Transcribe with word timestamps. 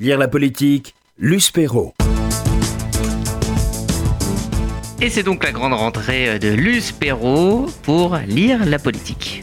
Lire 0.00 0.16
la 0.16 0.28
politique, 0.28 0.94
Luce 1.18 1.50
Perrault. 1.50 1.92
Et 5.00 5.10
c'est 5.10 5.24
donc 5.24 5.42
la 5.42 5.50
grande 5.50 5.72
rentrée 5.72 6.38
de 6.38 6.50
Luce 6.50 6.92
Perrault 6.92 7.66
pour 7.82 8.16
lire 8.18 8.64
la 8.64 8.78
politique. 8.78 9.42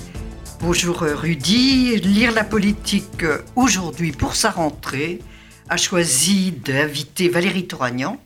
Bonjour 0.62 1.02
Rudy, 1.02 1.98
lire 1.98 2.32
la 2.32 2.46
politique 2.46 3.26
aujourd'hui 3.58 4.14
pour 4.14 4.36
sa 4.36 4.50
rentrée 4.50 5.20
a 5.68 5.76
choisi 5.76 6.54
d'inviter 6.54 7.28
Valérie 7.28 7.68
Toragnan, 7.68 8.18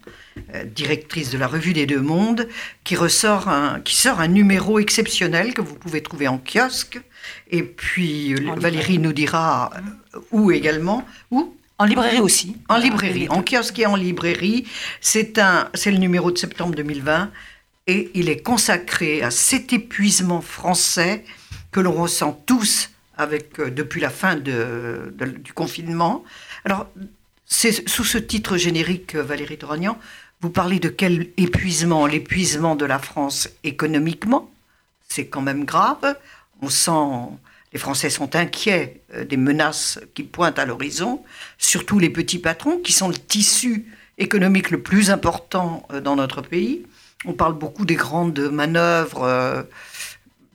euh, 0.54 0.66
directrice 0.66 1.32
de 1.32 1.39
la 1.39 1.48
revue 1.48 1.73
des 1.73 1.88
Deux 1.88 2.02
Mondes, 2.02 2.48
qui, 2.84 2.96
ressort 2.96 3.48
un, 3.48 3.80
qui 3.80 3.96
sort 3.96 4.20
un 4.20 4.27
numéro 4.27 4.77
exceptionnel 4.77 5.55
que 5.55 5.61
vous 5.61 5.73
pouvez 5.73 6.04
trouver 6.04 6.27
en 6.27 6.38
kiosque. 6.38 7.02
Et 7.50 7.64
puis 7.64 8.36
Valérie 8.36 9.00
nous 9.00 9.14
dira 9.14 9.71
euh, 10.14 10.20
où 10.32 10.52
également. 10.52 11.05
Où 11.32 11.55
en 11.80 11.86
librairie 11.86 12.20
aussi. 12.20 12.57
En 12.68 12.77
librairie, 12.77 13.30
en 13.30 13.41
kiosque 13.41 13.80
et 13.80 13.86
en 13.86 13.95
librairie. 13.95 14.67
C'est 15.02 15.34
le 15.34 15.98
numéro 15.98 16.30
de 16.30 16.38
septembre 16.38 16.76
2020 16.76 17.31
et 17.88 18.12
il 18.13 18.30
est 18.30 18.41
consacré 18.41 19.23
à 19.23 19.31
cet 19.31 19.73
épuisement 19.73 20.41
français 20.41 21.23
que 21.71 21.80
l'on 21.80 21.94
ressent 21.94 22.34
tous 22.45 22.91
avec, 23.18 23.59
euh, 23.59 23.70
depuis 23.70 23.99
la 23.99 24.09
fin 24.09 24.35
de, 24.35 25.13
du 25.44 25.54
confinement. 25.54 26.23
Alors, 26.66 26.88
c'est 27.45 27.88
sous 27.90 28.04
ce 28.04 28.18
titre 28.18 28.57
générique, 28.57 29.16
euh, 29.16 29.23
Valérie 29.23 29.57
Toragnan, 29.57 29.98
vous 30.41 30.49
parlez 30.49 30.80
de 30.80 30.88
quel 30.88 31.27
épuisement? 31.35 32.05
L'épuisement 32.05 32.76
de 32.76 32.85
la 32.85 32.99
France 32.99 33.49
économiquement, 33.63 34.49
c'est 35.09 35.27
quand 35.27 35.41
même 35.41 35.66
grave. 35.66 36.16
On 36.62 36.70
sent 36.70 37.35
les 37.72 37.80
Français 37.80 38.09
sont 38.09 38.36
inquiets 38.36 39.02
euh, 39.14 39.26
des 39.26 39.38
menaces 39.38 40.00
qui 40.16 40.23
pointent 40.23 40.60
à 40.60 40.66
l'horizon, 40.66 41.23
surtout 41.58 42.00
les 42.00 42.10
petits 42.10 42.40
patrons, 42.40 42.77
qui 42.80 42.91
sont 42.91 43.10
le 43.10 43.18
tissu 43.18 43.86
économique 44.18 44.72
le 44.72 44.82
plus 44.82 45.12
important 45.12 45.88
euh, 45.91 46.02
dans 46.02 46.16
notre 46.16 46.41
pays. 46.41 46.85
On 47.26 47.34
parle 47.34 47.54
beaucoup 47.54 47.85
des 47.85 47.96
grandes 47.96 48.40
manœuvres, 48.40 49.24
euh, 49.24 49.63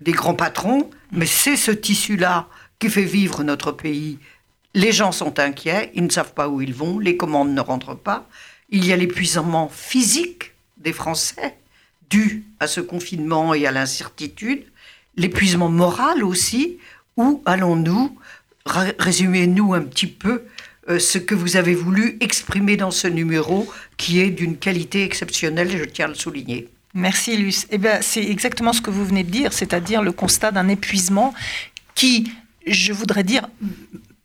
des 0.01 0.13
grands 0.13 0.35
patrons, 0.35 0.91
mais 1.13 1.27
c'est 1.27 1.57
ce 1.57 1.71
tissu-là 1.71 2.49
qui 2.79 2.89
fait 2.89 3.05
vivre 3.05 3.43
notre 3.45 3.73
pays. 3.73 4.19
Les 4.75 4.91
gens 4.91 5.13
sont 5.13 5.39
inquiets, 5.39 5.93
ils 5.95 6.05
ne 6.05 6.11
savent 6.11 6.35
pas 6.35 6.49
où 6.49 6.61
ils 6.61 6.75
vont, 6.75 6.99
les 6.99 7.17
commandes 7.17 7.55
ne 7.55 7.61
rentrent 7.61 7.97
pas. 7.97 8.29
Il 8.71 8.85
y 8.85 8.93
a 8.93 8.97
l'épuisement 8.97 9.69
physique 9.69 10.53
des 10.79 10.93
Français 10.93 11.57
dû 12.11 12.45
à 12.59 12.67
ce 12.67 12.81
confinement 12.81 13.55
et 13.55 13.67
à 13.67 13.73
l'incertitude, 13.73 14.65
l'épuisement 15.17 15.69
moral 15.69 16.25
aussi. 16.25 16.79
Où 17.17 17.43
allons-nous 17.47 18.17
Résumez-nous 18.67 19.75
un 19.75 19.83
petit 19.83 20.07
peu 20.07 20.43
euh, 20.89 20.99
ce 20.99 21.19
que 21.19 21.35
vous 21.35 21.57
avez 21.57 21.75
voulu 21.75 22.17
exprimer 22.21 22.77
dans 22.77 22.91
ce 22.91 23.09
numéro 23.09 23.71
qui 23.97 24.21
est 24.21 24.31
d'une 24.31 24.57
qualité 24.57 25.05
exceptionnelle, 25.05 25.71
je 25.77 25.85
tiens 25.85 26.07
à 26.07 26.09
le 26.09 26.15
souligner. 26.15 26.69
Merci 26.93 27.37
Luce. 27.37 27.67
Eh 27.71 27.79
bien, 27.79 27.99
c'est 28.03 28.23
exactement 28.23 28.73
ce 28.73 28.81
que 28.81 28.91
vous 28.91 29.05
venez 29.05 29.25
de 29.25 29.31
dire, 29.31 29.53
c'est-à-dire 29.53 30.03
le 30.03 30.13
constat 30.13 30.51
d'un 30.51 30.69
épuisement 30.69 31.35
qui, 31.95 32.33
je 32.67 32.93
voudrais 32.93 33.25
dire, 33.25 33.49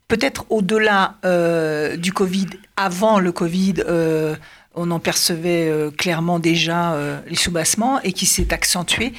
peut-être 0.08 0.46
au-delà 0.50 1.16
euh, 1.26 1.96
du 1.96 2.12
Covid, 2.12 2.48
avant 2.76 3.20
le 3.20 3.32
Covid, 3.32 3.76
euh, 3.88 4.36
on 4.76 4.92
en 4.92 5.00
percevait 5.00 5.90
clairement 5.98 6.40
déjà 6.40 6.96
les 7.28 7.36
soubassements 7.36 8.00
et 8.02 8.14
qui 8.14 8.26
s'est 8.26 8.54
accentué 8.54 9.14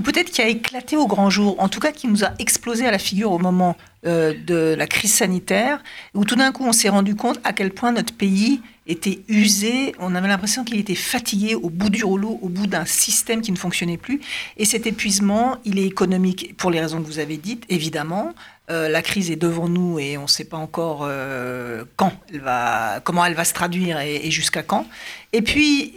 ou 0.00 0.02
peut-être 0.02 0.30
qui 0.30 0.40
a 0.40 0.48
éclaté 0.48 0.96
au 0.96 1.06
grand 1.06 1.28
jour, 1.28 1.56
en 1.58 1.68
tout 1.68 1.78
cas 1.78 1.92
qui 1.92 2.08
nous 2.08 2.24
a 2.24 2.32
explosé 2.38 2.86
à 2.86 2.90
la 2.90 2.98
figure 2.98 3.32
au 3.32 3.38
moment 3.38 3.76
euh, 4.06 4.32
de 4.46 4.74
la 4.74 4.86
crise 4.86 5.12
sanitaire, 5.12 5.82
où 6.14 6.24
tout 6.24 6.36
d'un 6.36 6.52
coup 6.52 6.64
on 6.64 6.72
s'est 6.72 6.88
rendu 6.88 7.14
compte 7.14 7.38
à 7.44 7.52
quel 7.52 7.70
point 7.70 7.92
notre 7.92 8.14
pays 8.14 8.62
était 8.86 9.18
usé, 9.28 9.94
on 9.98 10.14
avait 10.14 10.26
l'impression 10.26 10.64
qu'il 10.64 10.80
était 10.80 10.94
fatigué 10.94 11.54
au 11.54 11.68
bout 11.68 11.90
du 11.90 12.02
rouleau, 12.02 12.38
au 12.40 12.48
bout 12.48 12.66
d'un 12.66 12.86
système 12.86 13.42
qui 13.42 13.52
ne 13.52 13.58
fonctionnait 13.58 13.98
plus. 13.98 14.22
Et 14.56 14.64
cet 14.64 14.86
épuisement, 14.86 15.58
il 15.66 15.78
est 15.78 15.84
économique 15.84 16.56
pour 16.56 16.70
les 16.70 16.80
raisons 16.80 17.02
que 17.02 17.06
vous 17.06 17.18
avez 17.18 17.36
dites, 17.36 17.64
évidemment. 17.68 18.32
Euh, 18.70 18.88
la 18.88 19.02
crise 19.02 19.32
est 19.32 19.36
devant 19.36 19.68
nous 19.68 19.98
et 19.98 20.16
on 20.16 20.22
ne 20.22 20.28
sait 20.28 20.44
pas 20.44 20.56
encore 20.56 21.00
euh, 21.02 21.84
quand 21.96 22.12
elle 22.32 22.40
va, 22.40 23.00
comment 23.02 23.24
elle 23.24 23.34
va 23.34 23.44
se 23.44 23.52
traduire 23.52 23.98
et, 23.98 24.30
jusqu'à 24.30 24.62
quand. 24.62 24.86
Et 25.32 25.42
puis, 25.42 25.92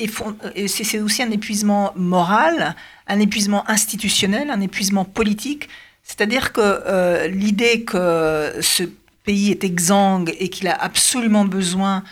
c'est 0.68 1.00
aussi 1.00 1.22
un 1.22 1.30
épuisement 1.30 1.92
moral, 1.96 2.76
un 3.08 3.20
épuisement 3.20 3.70
institutionnel, 3.70 4.50
un 4.50 4.62
épuisement 4.62 5.06
politique. 5.06 5.70
C'est-à-dire 6.04 6.52
que 6.52 6.62
euh, 6.62 7.28
l'idée 7.28 7.84
que 7.84 8.52
ce 8.62 8.84
pays 9.24 9.52
est 9.52 9.64
exsangue 9.64 10.34
et 10.40 10.50
qu'il 10.50 10.68
a 10.68 10.76
absolument 10.76 11.46
besoin 11.46 12.04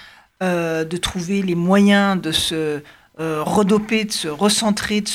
de 0.41 0.97
trouver 0.97 1.44
les 1.44 1.53
moyens 1.53 2.19
de 2.19 2.31
se 2.31 2.81
redoper, 3.19 4.05
de 4.05 4.11
se 4.11 4.27
recentrer, 4.27 5.01
de 5.01 5.07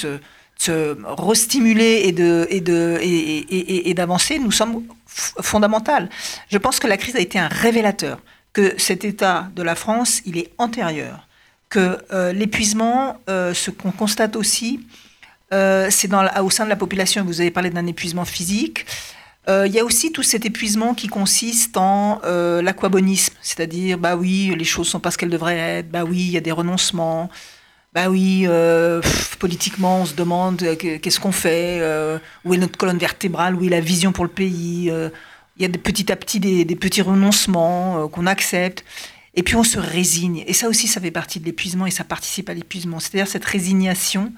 se, 0.57 0.97
restimuler 1.21 2.15
et, 2.15 3.91
et, 3.91 3.95
d'avancer 3.95 4.39
nous 4.39 4.53
sommes 4.53 4.85
fondamentales. 5.17 6.09
Je 6.51 6.59
pense 6.59 6.79
que 6.79 6.87
la 6.87 6.97
crise 6.97 7.17
a 7.17 7.21
été 7.21 7.39
un 7.39 7.49
révélateur 7.49 8.19
que 8.53 8.75
cet 8.79 9.05
état 9.05 9.51
de 9.55 9.63
la 9.63 9.75
France 9.75 10.23
il 10.25 10.39
est 10.39 10.51
antérieur, 10.59 11.27
que 11.69 11.99
euh, 12.13 12.33
l'épuisement, 12.33 13.19
euh, 13.29 13.53
ce 13.55 13.71
qu'on 13.71 13.91
constate 13.91 14.37
aussi, 14.37 14.81
euh, 15.53 15.89
c'est 15.91 16.09
au 16.41 16.51
sein 16.51 16.65
de 16.65 16.71
la 16.71 16.77
population. 16.77 17.25
Vous 17.25 17.41
avez 17.41 17.51
parlé 17.51 17.71
d'un 17.71 17.87
épuisement 17.87 18.25
physique. 18.25 18.87
Il 19.49 19.73
y 19.73 19.79
a 19.79 19.85
aussi 19.85 20.11
tout 20.11 20.25
cet 20.25 20.45
épuisement 20.45 20.93
qui 20.93 21.07
consiste 21.07 21.77
en 21.77 22.21
l'aquabonisme, 22.25 23.33
c'est-à-dire 23.41 23.97
bah 23.97 24.17
oui 24.17 24.53
les 24.59 24.65
choses 24.65 24.89
sont 24.89 24.99
pas 24.99 25.13
ce 25.13 25.19
qu'elles 25.19 25.31
devraient 25.31 25.79
être, 25.79 25.89
bah 25.89 26.03
oui 26.03 26.19
il 26.19 26.31
y 26.33 26.37
a 26.37 26.41
des 26.41 26.51
renoncements, 26.51 27.31
bah 27.97 28.11
oui, 28.11 28.45
euh, 28.47 29.01
politiquement, 29.39 30.03
on 30.03 30.05
se 30.05 30.13
demande 30.13 30.63
euh, 30.63 30.77
qu'est-ce 30.77 31.19
qu'on 31.19 31.33
fait, 31.33 31.79
euh, 31.81 32.19
où 32.45 32.53
est 32.53 32.59
notre 32.59 32.77
colonne 32.77 32.99
vertébrale, 32.99 33.55
où 33.55 33.65
est 33.65 33.71
la 33.71 33.81
vision 33.81 34.13
pour 34.13 34.25
le 34.25 34.31
pays. 34.31 34.93
il 35.57 35.63
y 35.63 35.65
a 35.65 35.69
petit 35.71 36.13
à 36.13 36.17
petit 36.17 36.39
des, 36.39 36.77
petits 36.77 37.01
renoncements 37.01 38.07
qu'on 38.09 38.27
accepte. 38.27 38.85
Et 39.35 39.43
puis 39.43 39.57
on 39.57 39.65
se 39.65 39.79
résigne. 39.79 40.45
Et 40.47 40.53
ça 40.53 40.69
aussi, 40.69 40.89
ça 40.89 41.01
fait 41.01 41.11
partie 41.11 41.41
de 41.41 41.47
l'épuisement 41.47 41.87
et 41.87 41.91
ça 41.91 42.05
participe 42.05 42.51
à 42.51 42.55
l'épuisement. 42.55 43.01
C'est-à-dire 43.01 43.29
cette 43.29 43.47
résignation 43.47 44.31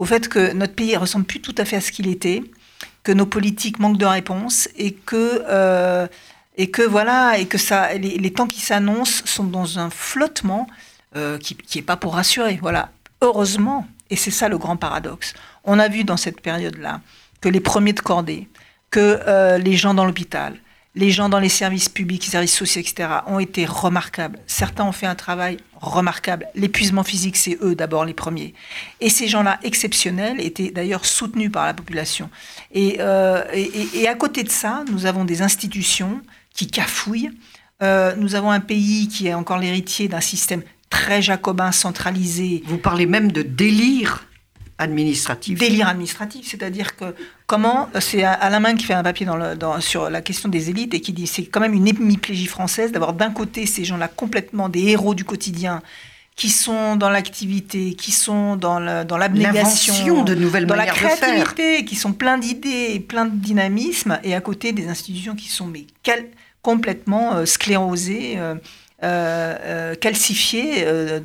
au 0.00 0.04
fait 0.04 0.28
que 0.28 0.52
notre 0.52 0.74
pays 0.74 0.96
ressemble 0.96 1.26
plus 1.26 1.40
tout 1.40 1.54
à 1.58 1.64
fait 1.64 1.76
à 1.76 1.80
ce 1.80 1.92
qu'il 1.92 2.08
était, 2.08 2.42
que 3.04 3.12
nos 3.12 3.26
politiques 3.26 3.78
manquent 3.78 3.98
de 3.98 4.06
réponses 4.06 4.68
et 4.76 4.94
que, 4.94 6.08
et 6.56 6.70
que 6.72 6.82
voilà, 6.82 7.38
et 7.38 7.46
que 7.46 7.56
ça, 7.56 7.94
les 7.94 8.32
temps 8.32 8.48
qui 8.48 8.62
s'annoncent 8.62 9.22
sont 9.26 9.44
dans 9.44 9.78
un 9.78 9.90
flottement 9.90 10.66
qui 11.40 11.56
n'est 11.76 11.82
pas 11.82 11.96
pour 11.96 12.14
rassurer. 12.14 12.58
Voilà. 12.60 12.90
Heureusement, 13.22 13.86
et 14.10 14.16
c'est 14.16 14.30
ça 14.30 14.48
le 14.48 14.58
grand 14.58 14.76
paradoxe, 14.76 15.34
on 15.64 15.78
a 15.78 15.88
vu 15.88 16.04
dans 16.04 16.16
cette 16.16 16.40
période-là 16.40 17.00
que 17.40 17.48
les 17.48 17.60
premiers 17.60 17.92
de 17.92 18.00
cordée, 18.00 18.48
que 18.90 19.20
euh, 19.26 19.58
les 19.58 19.76
gens 19.76 19.94
dans 19.94 20.04
l'hôpital, 20.04 20.58
les 20.96 21.10
gens 21.10 21.28
dans 21.28 21.38
les 21.38 21.50
services 21.50 21.90
publics, 21.90 22.24
les 22.24 22.30
services 22.30 22.56
sociaux, 22.56 22.80
etc., 22.80 23.08
ont 23.26 23.38
été 23.38 23.66
remarquables. 23.66 24.38
Certains 24.46 24.84
ont 24.84 24.92
fait 24.92 25.06
un 25.06 25.14
travail 25.14 25.58
remarquable. 25.74 26.46
L'épuisement 26.54 27.04
physique, 27.04 27.36
c'est 27.36 27.58
eux 27.62 27.74
d'abord 27.74 28.06
les 28.06 28.14
premiers. 28.14 28.54
Et 29.00 29.10
ces 29.10 29.28
gens-là, 29.28 29.58
exceptionnels, 29.62 30.40
étaient 30.40 30.70
d'ailleurs 30.70 31.04
soutenus 31.04 31.52
par 31.52 31.66
la 31.66 31.74
population. 31.74 32.30
Et, 32.72 32.96
euh, 33.00 33.42
à 34.08 34.14
côté 34.14 34.42
de 34.42 34.48
ça, 34.48 34.84
nous 34.90 35.04
avons 35.04 35.26
des 35.26 35.42
institutions 35.42 36.22
qui 36.54 36.66
cafouillent. 36.66 37.30
Euh, 37.82 38.14
nous 38.16 38.34
avons 38.34 38.50
un 38.50 38.60
pays 38.60 39.08
qui 39.08 39.26
est 39.26 39.34
encore 39.34 39.58
l'héritier 39.58 40.08
d'un 40.08 40.22
système 40.22 40.62
très 40.90 41.22
jacobin, 41.22 41.72
centralisé. 41.72 42.62
Vous 42.66 42.78
parlez 42.78 43.06
même 43.06 43.32
de 43.32 43.42
délire 43.42 44.26
administratif. 44.78 45.58
Délire 45.58 45.88
administratif, 45.88 46.46
c'est-à-dire 46.48 46.96
que 46.96 47.14
comment 47.46 47.88
c'est 48.00 48.24
Alain 48.24 48.60
Main 48.60 48.74
qui 48.74 48.84
fait 48.84 48.94
un 48.94 49.02
papier 49.02 49.24
dans 49.24 49.36
le, 49.36 49.56
sur 49.80 50.10
la 50.10 50.20
question 50.20 50.48
des 50.48 50.68
élites 50.70 50.92
et 50.94 51.00
qui 51.00 51.12
dit 51.12 51.26
c'est 51.26 51.46
quand 51.46 51.60
même 51.60 51.72
une 51.72 51.88
hémiplégie 51.88 52.46
française 52.46 52.92
d'avoir 52.92 53.14
d'un 53.14 53.30
côté 53.30 53.64
ces 53.66 53.84
gens-là 53.84 54.08
complètement 54.08 54.68
des 54.68 54.88
héros 54.88 55.14
du 55.14 55.24
quotidien 55.24 55.82
qui 56.36 56.50
sont 56.50 56.96
dans 56.96 57.08
l'activité, 57.08 57.94
qui 57.94 58.12
sont 58.12 58.56
dans 58.56 58.78
l'abnégation, 58.78 60.22
de 60.22 60.34
nouvelles 60.34 60.66
dans 60.66 60.74
la 60.74 60.84
créativité, 60.84 61.86
qui 61.86 61.96
sont 61.96 62.12
pleins 62.12 62.36
d'idées, 62.36 63.00
plein 63.00 63.24
de 63.24 63.34
dynamisme, 63.34 64.20
et 64.22 64.34
à 64.34 64.42
côté 64.42 64.72
des 64.72 64.88
institutions 64.88 65.34
qui 65.34 65.48
sont 65.48 65.66
mais 65.66 65.86
complètement 66.60 67.36
euh, 67.36 67.46
sclérosées. 67.46 68.34
Euh, 68.36 68.56
euh, 69.02 69.56
euh, 69.60 69.94
calcifié. 69.94 70.84
Euh, 70.86 71.20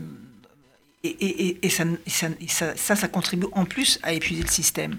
et, 1.03 1.69
ça, 1.69 1.85
ça, 2.75 2.95
ça, 2.95 3.07
contribue 3.07 3.47
en 3.53 3.65
plus 3.65 3.97
à 4.03 4.11
épuiser 4.11 4.43
le 4.43 4.49
système. 4.49 4.97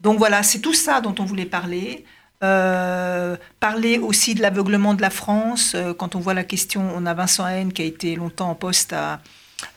Donc 0.00 0.18
voilà, 0.18 0.42
c'est 0.42 0.60
tout 0.60 0.72
ça 0.72 1.00
dont 1.00 1.14
on 1.18 1.24
voulait 1.24 1.44
parler. 1.44 2.04
parler 2.40 3.98
aussi 3.98 4.34
de 4.34 4.40
l'aveuglement 4.40 4.94
de 4.94 5.02
la 5.02 5.10
France. 5.10 5.76
quand 5.98 6.14
on 6.14 6.20
voit 6.20 6.34
la 6.34 6.44
question, 6.44 6.88
on 6.94 7.04
a 7.04 7.12
Vincent 7.14 7.46
Haine 7.46 7.72
qui 7.72 7.82
a 7.82 7.84
été 7.84 8.14
longtemps 8.16 8.50
en 8.50 8.54
poste 8.54 8.94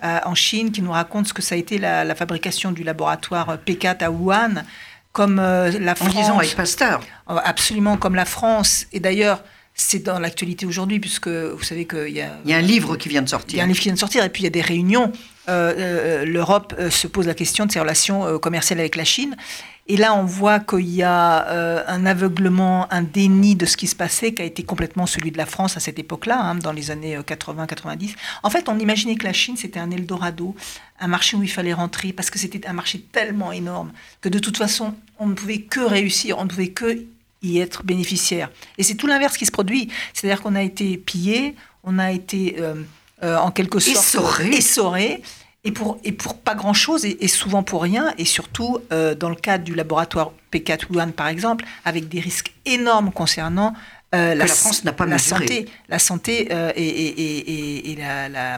en 0.02 0.36
Chine, 0.36 0.72
qui 0.72 0.82
nous 0.82 0.92
raconte 0.92 1.28
ce 1.28 1.34
que 1.34 1.42
ça 1.42 1.56
a 1.56 1.58
été 1.58 1.80
la, 1.80 2.16
fabrication 2.16 2.72
du 2.72 2.84
laboratoire 2.84 3.58
P4 3.66 4.04
à 4.06 4.12
Wuhan, 4.12 4.64
comme 5.12 5.36
la 5.36 5.96
France. 5.96 6.16
En 6.16 6.22
disant 6.22 6.38
avec 6.38 6.56
Pasteur. 6.56 7.02
Absolument, 7.28 7.98
comme 7.98 8.16
la 8.16 8.26
France. 8.26 8.86
Et 8.94 9.02
d'ailleurs, 9.02 9.44
c'est 9.78 10.00
dans 10.00 10.18
l'actualité 10.18 10.66
aujourd'hui, 10.66 11.00
puisque 11.00 11.28
vous 11.28 11.64
savez 11.64 11.86
qu'il 11.86 12.10
y 12.10 12.22
a... 12.22 12.32
Il 12.44 12.50
y 12.50 12.54
a 12.54 12.58
un 12.58 12.62
livre 12.62 12.98
qui 12.98 13.10
vient 13.10 13.22
de 13.22 13.28
Il 13.28 13.32
y 13.32 13.36
a 13.36 13.38
sortir. 13.38 13.64
un 13.64 13.68
livre 13.68 13.80
qui 13.80 13.86
vient 13.86 13.94
de 13.94 14.00
sortir, 14.00 14.24
et 14.24 14.30
puis 14.30 14.42
il 14.42 14.46
y 14.46 14.48
a 14.48 14.52
des 14.52 14.62
réunions. 14.62 15.12
Euh, 15.50 15.74
euh, 15.78 16.26
L'Europe 16.26 16.74
euh, 16.80 16.90
se 16.90 17.08
pose 17.08 17.28
la 17.28 17.36
question 17.36 17.66
de 17.68 17.72
ses 17.72 17.80
relations 17.80 18.40
commerciales 18.40 18.80
avec 18.80 18.96
la 18.96 19.06
Chine. 19.06 19.38
Et 19.90 19.96
là, 19.96 20.16
on 20.16 20.24
voit 20.24 20.60
qu'il 20.60 20.90
y 20.90 21.04
a 21.04 21.86
un 21.88 22.06
aveuglement, 22.06 22.92
un 22.92 23.04
déni 23.04 23.56
de 23.56 23.66
ce 23.66 23.78
qui 23.78 23.88
se 23.88 23.96
passait, 23.96 24.34
qui 24.34 24.42
a 24.42 24.46
été 24.46 24.64
complètement 24.64 25.06
celui 25.06 25.32
de 25.32 25.38
la 25.38 25.46
France 25.46 25.78
à 25.78 25.80
cette 25.80 25.98
époque-là, 25.98 26.42
hein, 26.42 26.56
dans 26.56 26.74
les 26.74 26.92
années 26.92 27.18
80-90. 27.18 28.16
En 28.44 28.50
fait, 28.50 28.68
on 28.68 28.78
imaginait 28.80 29.16
que 29.16 29.24
la 29.24 29.32
Chine, 29.32 29.56
c'était 29.56 29.80
un 29.80 29.90
Eldorado, 29.90 30.56
un 31.00 31.08
marché 31.08 31.38
où 31.38 31.44
il 31.44 31.50
fallait 31.50 31.72
rentrer, 31.72 32.12
parce 32.12 32.30
que 32.30 32.38
c'était 32.38 32.68
un 32.68 32.74
marché 32.74 33.00
tellement 33.00 33.54
énorme 33.54 33.94
que 34.20 34.28
de 34.28 34.40
toute 34.40 34.58
façon, 34.58 34.94
on 35.20 35.28
ne 35.28 35.36
pouvait 35.36 35.62
que 35.62 35.80
réussir, 35.80 36.38
on 36.38 36.44
ne 36.44 36.50
pouvait 36.50 36.72
que 36.72 37.06
y 37.42 37.60
être 37.60 37.84
bénéficiaire. 37.84 38.50
Et 38.78 38.84
c'est 38.84 38.96
tout 38.96 39.08
l'inverse 39.08 39.38
qui 39.38 39.46
se 39.46 39.52
produit. 39.52 39.90
C'est-à-dire 40.14 40.42
qu'on 40.42 40.56
a 40.56 40.64
été 40.64 40.98
pillé, 40.98 41.56
on 41.84 42.00
a 42.00 42.12
été 42.12 42.56
euh, 42.60 42.76
euh, 43.24 43.38
en 43.38 43.52
quelque 43.52 43.80
sorte 43.80 43.98
Essoré. 43.98 44.48
essoré, 44.50 45.22
et 45.64 45.72
pour, 45.72 45.98
et 46.04 46.12
pour 46.12 46.38
pas 46.38 46.56
grand-chose, 46.56 47.06
et, 47.06 47.18
et 47.24 47.28
souvent 47.28 47.62
pour 47.64 47.82
rien, 47.84 48.14
et 48.18 48.26
surtout 48.26 48.80
euh, 48.92 49.16
dans 49.16 49.30
le 49.30 49.36
cadre 49.36 49.64
du 49.64 49.76
laboratoire 49.76 50.32
P4 50.52 50.86
Wuhan, 50.92 51.12
par 51.12 51.28
exemple, 51.28 51.66
avec 51.86 52.08
des 52.08 52.20
risques 52.20 52.54
énormes 52.66 53.12
concernant 53.12 53.74
la 54.14 54.48
France 54.48 54.84
n'a 54.86 54.94
pas 54.94 55.06
la 55.06 55.16
mesuré. 55.16 55.42
santé, 55.42 55.66
la 55.90 56.00
santé 56.00 56.48
et, 56.76 56.82
et- 56.88 57.92
et- 57.92 57.96
la, 57.98 58.30
la- 58.30 58.58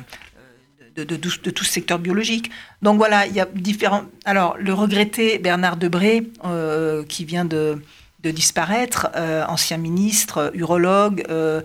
de, 0.95 1.03
de, 1.03 1.15
de- 1.15 1.29
de 1.43 1.49
tout 1.49 1.63
ce 1.63 1.71
secteur 1.73 1.97
biologique. 1.99 2.49
Donc 2.81 2.97
voilà, 2.97 3.25
il 3.25 3.33
y 3.33 3.39
a 3.41 3.47
différents. 3.53 4.03
Alors, 4.25 4.55
le 4.57 4.73
regretté 4.73 5.37
Bernard 5.39 5.77
Debré, 5.77 6.23
euh, 6.45 7.03
qui 7.03 7.25
vient 7.25 7.45
de, 7.45 7.81
de 8.23 8.31
disparaître, 8.31 9.07
euh, 9.15 9.45
ancien 9.47 9.77
ministre, 9.77 10.37
euh, 10.37 10.51
urologue, 10.53 11.23
euh, 11.29 11.61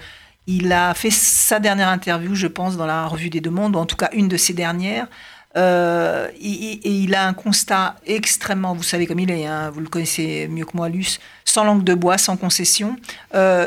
il 0.47 0.73
a 0.73 0.95
fait 0.95 1.11
sa 1.11 1.59
dernière 1.59 1.89
interview, 1.89 2.35
je 2.35 2.47
pense, 2.47 2.77
dans 2.77 2.87
la 2.87 3.07
Revue 3.07 3.31
des 3.31 3.41
Deux 3.41 3.51
Mondes, 3.51 3.77
ou 3.77 3.79
en 3.79 3.87
tout 3.87 3.97
cas 3.97 4.11
une 4.13 4.29
de 4.29 4.37
ses 4.37 4.53
dernières. 4.53 5.09
Et, 5.57 7.03
il 7.03 7.15
a 7.15 7.27
un 7.27 7.33
constat 7.33 7.97
extrêmement, 8.07 8.75
vous 8.75 8.83
savez 8.83 9.07
comme 9.07 9.21
il 9.21 9.31
est, 9.31 9.47
hein, 9.47 9.71
vous 9.71 9.81
le 9.81 9.89
connaissez 9.89 10.49
mieux 10.49 10.65
que 10.65 10.77
moi, 10.77 10.89
Luce, 10.89 11.19
sans 11.45 11.65
langue 11.65 11.85
de 11.85 11.95
bois, 11.95 12.19
sans 12.19 12.37
concession, 12.37 12.97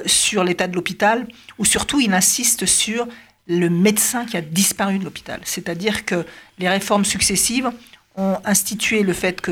sur 0.05 0.43
l'état 0.43 0.67
de 0.67 0.75
l'hôpital, 0.75 1.27
ou 1.57 1.65
surtout 1.65 1.99
il 1.99 2.13
insiste 2.13 2.65
sur 2.67 3.07
le 3.47 3.69
médecin 3.69 4.25
qui 4.25 4.37
a 4.37 4.41
disparu 4.41 4.99
de 4.99 5.05
l'hôpital. 5.05 5.39
C'est-à-dire 5.45 6.05
que 6.05 6.25
les 6.59 6.69
réformes 6.69 7.05
successives 7.05 7.71
ont 8.17 8.37
institué 8.45 9.03
le 9.03 9.13
fait 9.13 9.39
que 9.41 9.51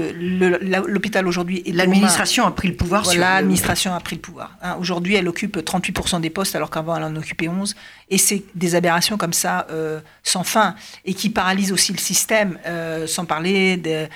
l'hôpital 0.87 1.27
aujourd'hui 1.27 1.61
est 1.67 1.71
L'administration 1.71 2.45
a 2.47 2.51
pris 2.51 2.67
le 2.67 2.75
pouvoir 2.75 3.05
sur 3.05 3.13
voilà, 3.13 3.29
le- 3.29 3.35
l'administration 3.41 3.93
a 3.93 3.99
pris 3.99 4.15
le 4.15 4.21
pouvoir. 4.21 4.57
hein. 4.63 4.75
Aujourd'hui, 4.79 5.13
elle 5.15 5.27
occupe 5.27 5.57
38% 5.57 6.19
des 6.19 6.31
postes, 6.31 6.55
alors 6.55 6.71
qu'avant, 6.71 6.97
elle 6.97 7.03
en 7.03 7.15
occupait 7.15 7.47
11. 7.47 7.75
Et 8.09 8.17
c'est 8.17 8.43
des 8.55 8.73
aberrations 8.73 9.17
comme 9.17 9.33
ça, 9.33 9.67
euh, 9.69 9.99
sans 10.23 10.43
fin, 10.43 10.75
et 11.05 11.13
qui 11.13 11.29
paralysent 11.29 11.71
aussi 11.71 11.91
le 11.93 11.99
système, 11.99 12.57
euh, 12.65 13.05
sans 13.05 13.25
parler 13.25 13.77
de- 13.77 14.07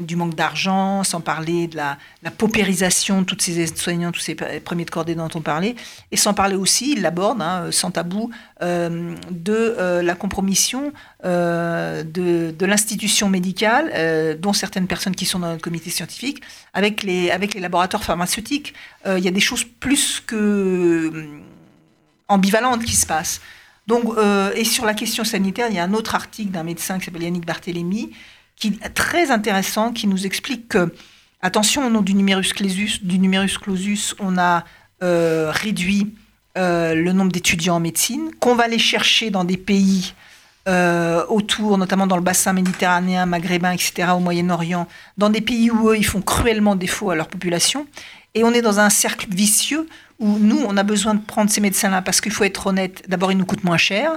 du 0.00 0.16
manque 0.16 0.34
d'argent, 0.34 1.04
sans 1.04 1.20
parler 1.20 1.66
de 1.68 1.76
la, 1.76 1.98
paupérisation 2.36 3.20
de 3.22 3.26
toutes 3.26 3.42
ces 3.42 3.60
aides-soignants, 3.60 4.12
tous 4.12 4.20
ces 4.20 4.34
pre- 4.34 4.60
premiers 4.60 4.84
de 4.84 4.90
cordée 4.90 5.14
dont 5.14 5.28
on 5.34 5.40
parlait, 5.40 5.74
et 6.10 6.16
sans 6.16 6.34
parler 6.34 6.56
aussi, 6.56 6.92
il 6.92 7.02
l'aborde, 7.02 7.40
hein, 7.40 7.68
sans 7.70 7.90
tabou, 7.90 8.30
euh, 8.62 9.14
de 9.30 9.76
euh, 9.78 10.02
la 10.02 10.14
compromission 10.14 10.92
euh, 11.24 12.02
de, 12.02 12.66
l'institution 12.66 13.28
médicale, 13.28 13.90
euh, 13.94 14.36
dont 14.36 14.52
certaines 14.52 14.86
personnes 14.86 15.14
qui 15.14 15.26
sont 15.26 15.38
dans 15.38 15.48
notre 15.48 15.62
comité 15.62 15.90
scientifique, 15.90 16.42
avec 16.72 17.02
les, 17.02 17.30
avec 17.30 17.54
les 17.54 17.60
laboratoires 17.60 18.04
pharmaceutiques. 18.04 18.74
Euh, 19.06 19.18
Il 19.18 19.24
y 19.24 19.28
a 19.28 19.32
des 19.32 19.40
choses 19.40 19.64
plus 19.64 20.22
que 20.26 21.28
ambivalentes 22.28 22.84
qui 22.84 22.96
se 22.96 23.06
passent. 23.06 23.40
Donc, 23.86 24.04
euh, 24.16 24.52
et 24.54 24.64
sur 24.64 24.84
la 24.86 24.94
question 24.94 25.24
sanitaire, 25.24 25.66
il 25.68 25.76
y 25.76 25.78
a 25.78 25.84
un 25.84 25.92
autre 25.92 26.14
article 26.14 26.50
d'un 26.50 26.62
médecin 26.62 26.98
qui 26.98 27.04
s'appelle 27.04 27.22
Yannick 27.22 27.44
Barthélémy, 27.44 28.12
qui 28.56 28.78
très 28.94 29.30
intéressant, 29.30 29.92
qui 29.92 30.06
nous 30.06 30.26
explique 30.26 30.68
que, 30.68 30.94
attention, 31.42 31.86
au 31.86 31.90
nom 31.90 32.02
du 32.02 32.14
numerus 32.14 32.52
clausus, 32.52 33.02
du 33.02 33.18
numerus 33.18 33.58
clausus 33.58 34.14
on 34.18 34.38
a 34.38 34.64
euh, 35.02 35.50
réduit 35.52 36.14
euh, 36.56 36.94
le 36.94 37.12
nombre 37.12 37.32
d'étudiants 37.32 37.76
en 37.76 37.80
médecine, 37.80 38.30
qu'on 38.40 38.54
va 38.54 38.64
aller 38.64 38.78
chercher 38.78 39.30
dans 39.30 39.44
des 39.44 39.56
pays 39.56 40.14
euh, 40.66 41.26
autour, 41.26 41.76
notamment 41.76 42.06
dans 42.06 42.16
le 42.16 42.22
bassin 42.22 42.52
méditerranéen, 42.52 43.26
maghrébin, 43.26 43.72
etc., 43.72 44.12
au 44.14 44.20
Moyen-Orient, 44.20 44.86
dans 45.18 45.28
des 45.28 45.40
pays 45.40 45.70
où 45.70 45.90
eux, 45.90 45.98
ils 45.98 46.06
font 46.06 46.22
cruellement 46.22 46.76
défaut 46.76 47.10
à 47.10 47.16
leur 47.16 47.28
population. 47.28 47.86
Et 48.34 48.44
on 48.44 48.52
est 48.52 48.62
dans 48.62 48.80
un 48.80 48.88
cercle 48.88 49.26
vicieux 49.30 49.88
où 50.20 50.38
nous, 50.38 50.64
on 50.66 50.76
a 50.76 50.82
besoin 50.82 51.14
de 51.14 51.20
prendre 51.20 51.50
ces 51.50 51.60
médecins-là 51.60 52.00
parce 52.00 52.20
qu'il 52.20 52.32
faut 52.32 52.44
être 52.44 52.68
honnête, 52.68 53.02
d'abord, 53.08 53.32
ils 53.32 53.38
nous 53.38 53.44
coûtent 53.44 53.64
moins 53.64 53.76
cher. 53.76 54.12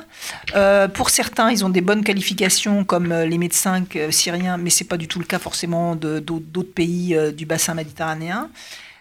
Euh, 0.56 0.88
pour 0.88 1.10
certains, 1.10 1.50
ils 1.50 1.66
ont 1.66 1.70
des 1.70 1.82
bonnes 1.82 2.04
qualifications 2.04 2.84
comme 2.84 3.12
euh, 3.12 3.26
les 3.26 3.38
médecins 3.38 3.84
euh, 3.96 4.12
syriens, 4.12 4.58
mais 4.58 4.70
c'est 4.70 4.86
pas 4.86 4.98
du 4.98 5.08
tout 5.08 5.20
le 5.20 5.26
cas 5.26 5.40
forcément 5.40 5.96
d'autres 5.96 6.74
pays 6.74 7.18
du 7.36 7.46
bassin 7.46 7.74
méditerranéen. 7.74 8.50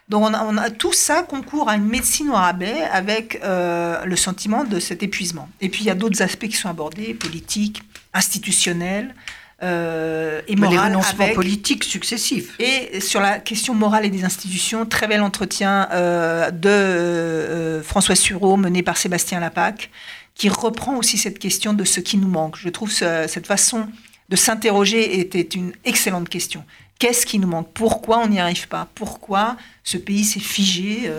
Donc 0.09 0.23
on 0.23 0.57
a, 0.57 0.71
tout 0.71 0.93
ça 0.93 1.23
concourt 1.23 1.69
à 1.69 1.75
une 1.75 1.87
médecine 1.87 2.31
au 2.31 2.35
rabais 2.35 2.83
avec 2.93 3.41
le 3.43 4.17
sentiment 4.17 4.63
de 4.63 4.79
cet 4.79 5.03
épuisement. 5.03 5.49
Et 5.61 5.69
puis 5.69 5.83
il 5.83 5.87
y 5.87 5.91
a 5.91 5.97
d'autres 5.97 6.23
aspects 6.23 6.47
qui 6.47 6.57
sont 6.57 6.69
abordés, 6.69 7.13
politiques, 7.13 7.83
institutionnels 8.15 9.15
euh, 9.63 10.43
et 10.49 10.55
Mais 10.57 10.69
les 10.69 10.79
renoncements 10.79 11.25
avec- 11.25 11.35
politiques 11.35 11.85
successifs. 11.85 12.55
et 12.61 13.01
sur 13.01 13.21
la 13.21 13.39
question 13.39 13.75
morale 13.75 14.05
et 14.05 14.11
des 14.11 14.25
institutions, 14.25 14.85
très 14.87 15.09
bel 15.09 15.23
entretien 15.23 15.89
euh, 15.93 16.51
de 16.51 16.69
euh, 16.69 17.83
François 17.83 18.15
Sureau 18.15 18.57
mené 18.57 18.83
par 18.83 18.97
Sébastien 18.97 19.41
Lapac, 19.41 19.91
qui 20.35 20.49
reprend 20.51 20.97
aussi 20.97 21.17
cette 21.17 21.39
question 21.39 21.73
de 21.73 21.85
ce 21.85 22.01
qui 22.01 22.19
nous 22.19 22.29
manque. 22.29 22.57
Je 22.59 22.69
trouve 22.69 22.91
ce- 22.91 23.25
cette 23.29 23.47
façon 23.47 23.89
de 24.29 24.37
s'interroger 24.37 25.21
était 25.21 25.41
une 25.41 25.73
excellente 25.85 26.29
question. 26.29 26.65
Qu'est-ce 26.99 27.25
qui 27.25 27.39
nous 27.39 27.49
manque? 27.49 27.71
Pourquoi 27.73 28.19
on 28.19 28.29
n'y 28.29 28.41
arrive 28.41 28.69
pas? 28.69 28.89
Pourquoi 28.95 29.57
ce 29.85 29.97
pays 29.99 30.25
s'est 30.25 30.41
figé 30.41 31.11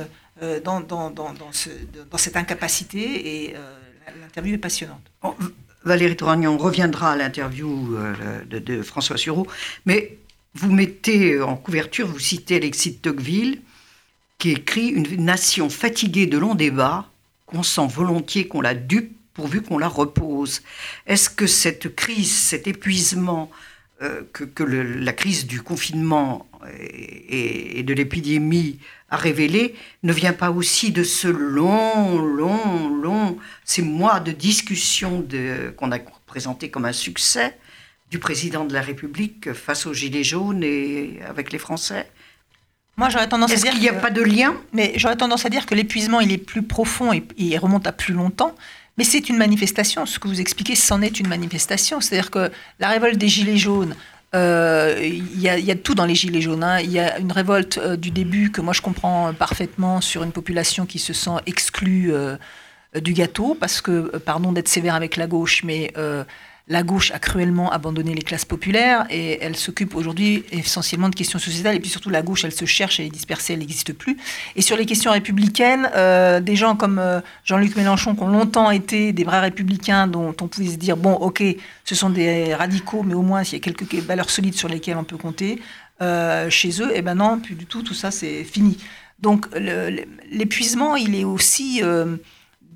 euh, 0.44 0.60
dans, 0.60 0.82
dans, 0.82 1.10
dans, 1.10 1.34
dans 1.34 1.52
ce- 1.52 1.70
dans 2.12 2.18
cette 2.18 2.36
incapacité? 2.38 3.46
Et 3.46 3.56
l'interview 4.22 4.54
est 4.56 4.60
passionnante. 4.60 5.02
Valérie 5.88 6.16
Touragnon 6.16 6.54
on 6.54 6.58
reviendra 6.58 7.14
à 7.14 7.16
l'interview 7.16 7.96
euh, 7.96 8.44
de, 8.46 8.60
de 8.60 8.82
François 8.84 9.18
Sureau, 9.18 9.48
mais 9.86 10.18
vous 10.54 10.72
mettez 10.72 11.42
en 11.42 11.56
couverture, 11.56 12.08
vous 12.08 12.20
citez 12.20 12.58
Alexis 12.58 12.92
de 12.92 12.98
Tocqueville, 12.98 13.62
qui 14.38 14.52
écrit 14.52 14.88
Une 14.88 15.24
nation 15.24 15.70
fatiguée 15.70 16.28
de 16.28 16.38
longs 16.38 16.56
débats, 16.56 17.10
qu'on 17.46 17.64
sent 17.64 17.88
volontiers 17.88 18.48
qu'on 18.48 18.62
la 18.62 18.76
dupe 18.76 19.18
pourvu 19.34 19.62
qu'on 19.62 19.78
la 19.78 19.88
repose. 19.88 20.62
Est-ce 21.06 21.30
que 21.30 21.46
cette 21.46 21.96
crise, 21.96 22.36
cet 22.36 22.68
épuisement 22.68 23.52
que, 24.34 24.44
que 24.44 24.64
le- 24.64 24.84
la 24.84 25.14
crise 25.14 25.48
du 25.48 25.62
confinement 25.62 26.46
et, 26.80 27.82
de 27.84 27.94
l'épidémie 27.94 28.80
a 29.10 29.18
révélé 29.18 29.74
ne 30.04 30.14
vient 30.14 30.34
pas 30.34 30.52
aussi 30.52 30.92
de 30.92 31.04
ce 31.04 31.28
long, 31.28 32.20
long, 32.20 32.90
long, 32.90 33.38
ces 33.64 33.82
mois 33.82 34.20
de 34.20 34.32
discussion 34.32 35.22
de- 35.22 35.74
qu'on 35.78 35.92
a 35.92 36.00
présenté 36.26 36.70
comme 36.70 36.86
un 36.86 36.94
succès 36.94 37.58
du 38.12 38.20
président 38.20 38.66
de 38.66 38.74
la 38.74 38.82
République 38.82 39.54
face 39.54 39.86
aux 39.86 39.94
Gilets 39.94 40.24
jaunes 40.24 40.64
et 40.64 41.20
avec 41.28 41.52
les 41.52 41.58
Français 41.60 42.10
Moi, 42.98 43.10
j'aurais 43.10 43.30
tendance 43.30 43.52
à 43.52 43.56
dire 43.56 43.72
qu'il 43.72 43.82
n'y 43.82 43.90
a 43.90 43.94
que- 43.94 44.02
pas 44.02 44.10
de 44.12 44.22
lien? 44.22 44.56
Mais 44.74 44.94
j'aurais 44.96 45.18
tendance 45.18 45.46
à 45.46 45.50
dire 45.50 45.66
que 45.66 45.76
l'épuisement, 45.76 46.20
il 46.20 46.32
est 46.32 46.38
plus 46.38 46.64
profond 46.64 47.14
et, 47.14 47.18
et 47.38 47.44
il 47.54 47.58
remonte 47.58 47.86
à 47.88 47.92
plus 47.92 48.14
longtemps. 48.14 48.56
Mais 48.98 49.04
c'est 49.04 49.30
une 49.30 49.38
manifestation. 49.38 50.06
Ce 50.06 50.18
que 50.20 50.28
vous 50.28 50.42
expliquez, 50.42 50.76
c'en 50.76 51.02
est 51.02 51.20
une 51.20 51.28
manifestation. 51.28 52.02
C'est-à-dire 52.02 52.32
que 52.32 52.52
la 52.80 52.90
révolte 52.90 53.18
des 53.18 53.28
Gilets 53.28 53.58
jaunes, 53.58 53.96
euh, 54.36 54.98
il 55.02 55.40
y, 55.40 55.44
y 55.44 55.72
a 55.72 55.76
tout 55.76 55.96
dans 55.96 56.06
les 56.06 56.16
Gilets 56.16 56.42
jaunes. 56.42 56.64
hein. 56.64 56.80
Il 56.82 56.92
y 56.92 57.00
a 57.00 57.20
une 57.20 57.32
révolte 57.32 57.78
euh, 57.78 57.96
du 57.96 58.12
début 58.12 58.52
que 58.52 58.60
moi 58.60 58.74
je 58.74 58.82
comprends 58.82 59.34
parfaitement 59.34 60.02
sur 60.02 60.24
une 60.24 60.32
population 60.32 60.86
qui 60.86 61.00
se 61.00 61.14
sent 61.14 61.38
exclue 61.46 62.14
euh, 62.14 62.38
du 62.96 63.14
gâteau, 63.14 63.56
parce 63.60 63.82
que, 63.82 64.18
pardon 64.18 64.52
d'être 64.52 64.68
sévère 64.68 64.96
avec 64.96 65.16
la 65.18 65.28
gauche, 65.28 65.64
mais 65.64 65.94
la 66.70 66.84
gauche 66.84 67.12
a 67.12 67.20
cruellement 67.20 67.72
abandonné 67.72 68.14
les 68.14 68.22
classes 68.22 68.44
populaires 68.44 69.06
et 69.10 69.42
elle 69.42 69.56
s'occupe 69.56 69.96
aujourd'hui 69.96 70.44
essentiellement 70.52 71.08
de 71.08 71.16
questions 71.16 71.40
sociétales. 71.40 71.76
Et 71.76 71.80
puis 71.80 71.90
surtout, 71.90 72.10
la 72.10 72.22
gauche, 72.22 72.44
elle 72.44 72.52
se 72.52 72.66
cherche, 72.66 73.00
elle 73.00 73.06
est 73.06 73.10
dispersée, 73.10 73.54
elle 73.54 73.60
n'existe 73.60 73.94
plus. 73.94 74.18
Et 74.58 74.62
sur 74.62 74.76
les 74.76 74.86
questions 74.86 75.12
républicaines, 75.12 75.90
euh, 75.96 76.42
des 76.42 76.58
gens 76.58 76.76
comme 76.76 77.00
euh, 77.00 77.22
Jean-Luc 77.46 77.78
Mélenchon, 77.78 78.16
qui 78.16 78.24
ont 78.24 78.28
longtemps 78.28 78.70
été 78.70 79.14
des 79.14 79.24
vrais 79.24 79.40
républicains, 79.40 80.08
dont 80.08 80.36
on 80.42 80.48
pouvait 80.50 80.68
se 80.68 80.76
dire, 80.76 80.98
bon, 80.98 81.14
ok, 81.14 81.42
ce 81.86 81.96
sont 81.96 82.10
des 82.10 82.54
radicaux, 82.54 83.04
mais 83.04 83.14
au 83.14 83.22
moins, 83.22 83.44
il 83.44 83.54
y 83.54 83.56
a 83.56 83.60
quelques 83.60 83.94
valeurs 83.96 84.30
solides 84.30 84.56
sur 84.56 84.68
lesquelles 84.68 84.98
on 84.98 85.06
peut 85.06 85.18
compter, 85.18 85.62
euh, 86.02 86.50
chez 86.50 86.82
eux, 86.82 86.92
et 86.94 87.02
ben 87.02 87.16
non, 87.16 87.40
plus 87.40 87.56
du 87.56 87.66
tout, 87.66 87.82
tout 87.82 87.94
ça, 87.94 88.12
c'est 88.12 88.44
fini. 88.44 88.78
Donc 89.20 89.48
l'épuisement, 90.30 90.96
il 90.96 91.16
est 91.16 91.24
aussi 91.24 91.82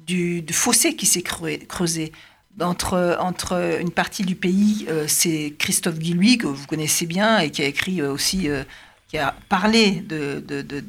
du, 0.08 0.44
fossé 0.52 0.96
qui 0.96 1.06
s'est 1.06 1.22
creu- 1.22 1.66
creusé. 1.68 2.12
Entre, 2.60 3.80
une 3.80 3.92
partie 3.92 4.24
du 4.24 4.36
pays, 4.36 4.86
euh, 4.90 5.06
c'est 5.08 5.56
Christophe 5.58 5.98
Guillouis, 5.98 6.38
que 6.38 6.48
vous 6.48 6.68
connaissez 6.68 7.06
bien, 7.06 7.40
et 7.40 7.50
qui 7.50 7.64
a 7.64 7.66
écrit 7.66 8.02
euh, 8.02 8.12
aussi, 8.12 8.50
euh, 8.50 8.64
qui 9.08 9.18
a 9.18 9.34
parlé 9.50 10.02
de, 10.02 10.44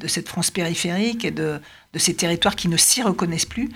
cette 0.07 0.27
France 0.27 0.51
périphérique 0.51 1.25
et 1.25 1.31
de, 1.31 1.59
ces 1.95 2.13
territoires 2.15 2.55
qui 2.55 2.67
ne 2.67 2.77
s'y 2.77 3.01
reconnaissent 3.01 3.45
plus. 3.45 3.69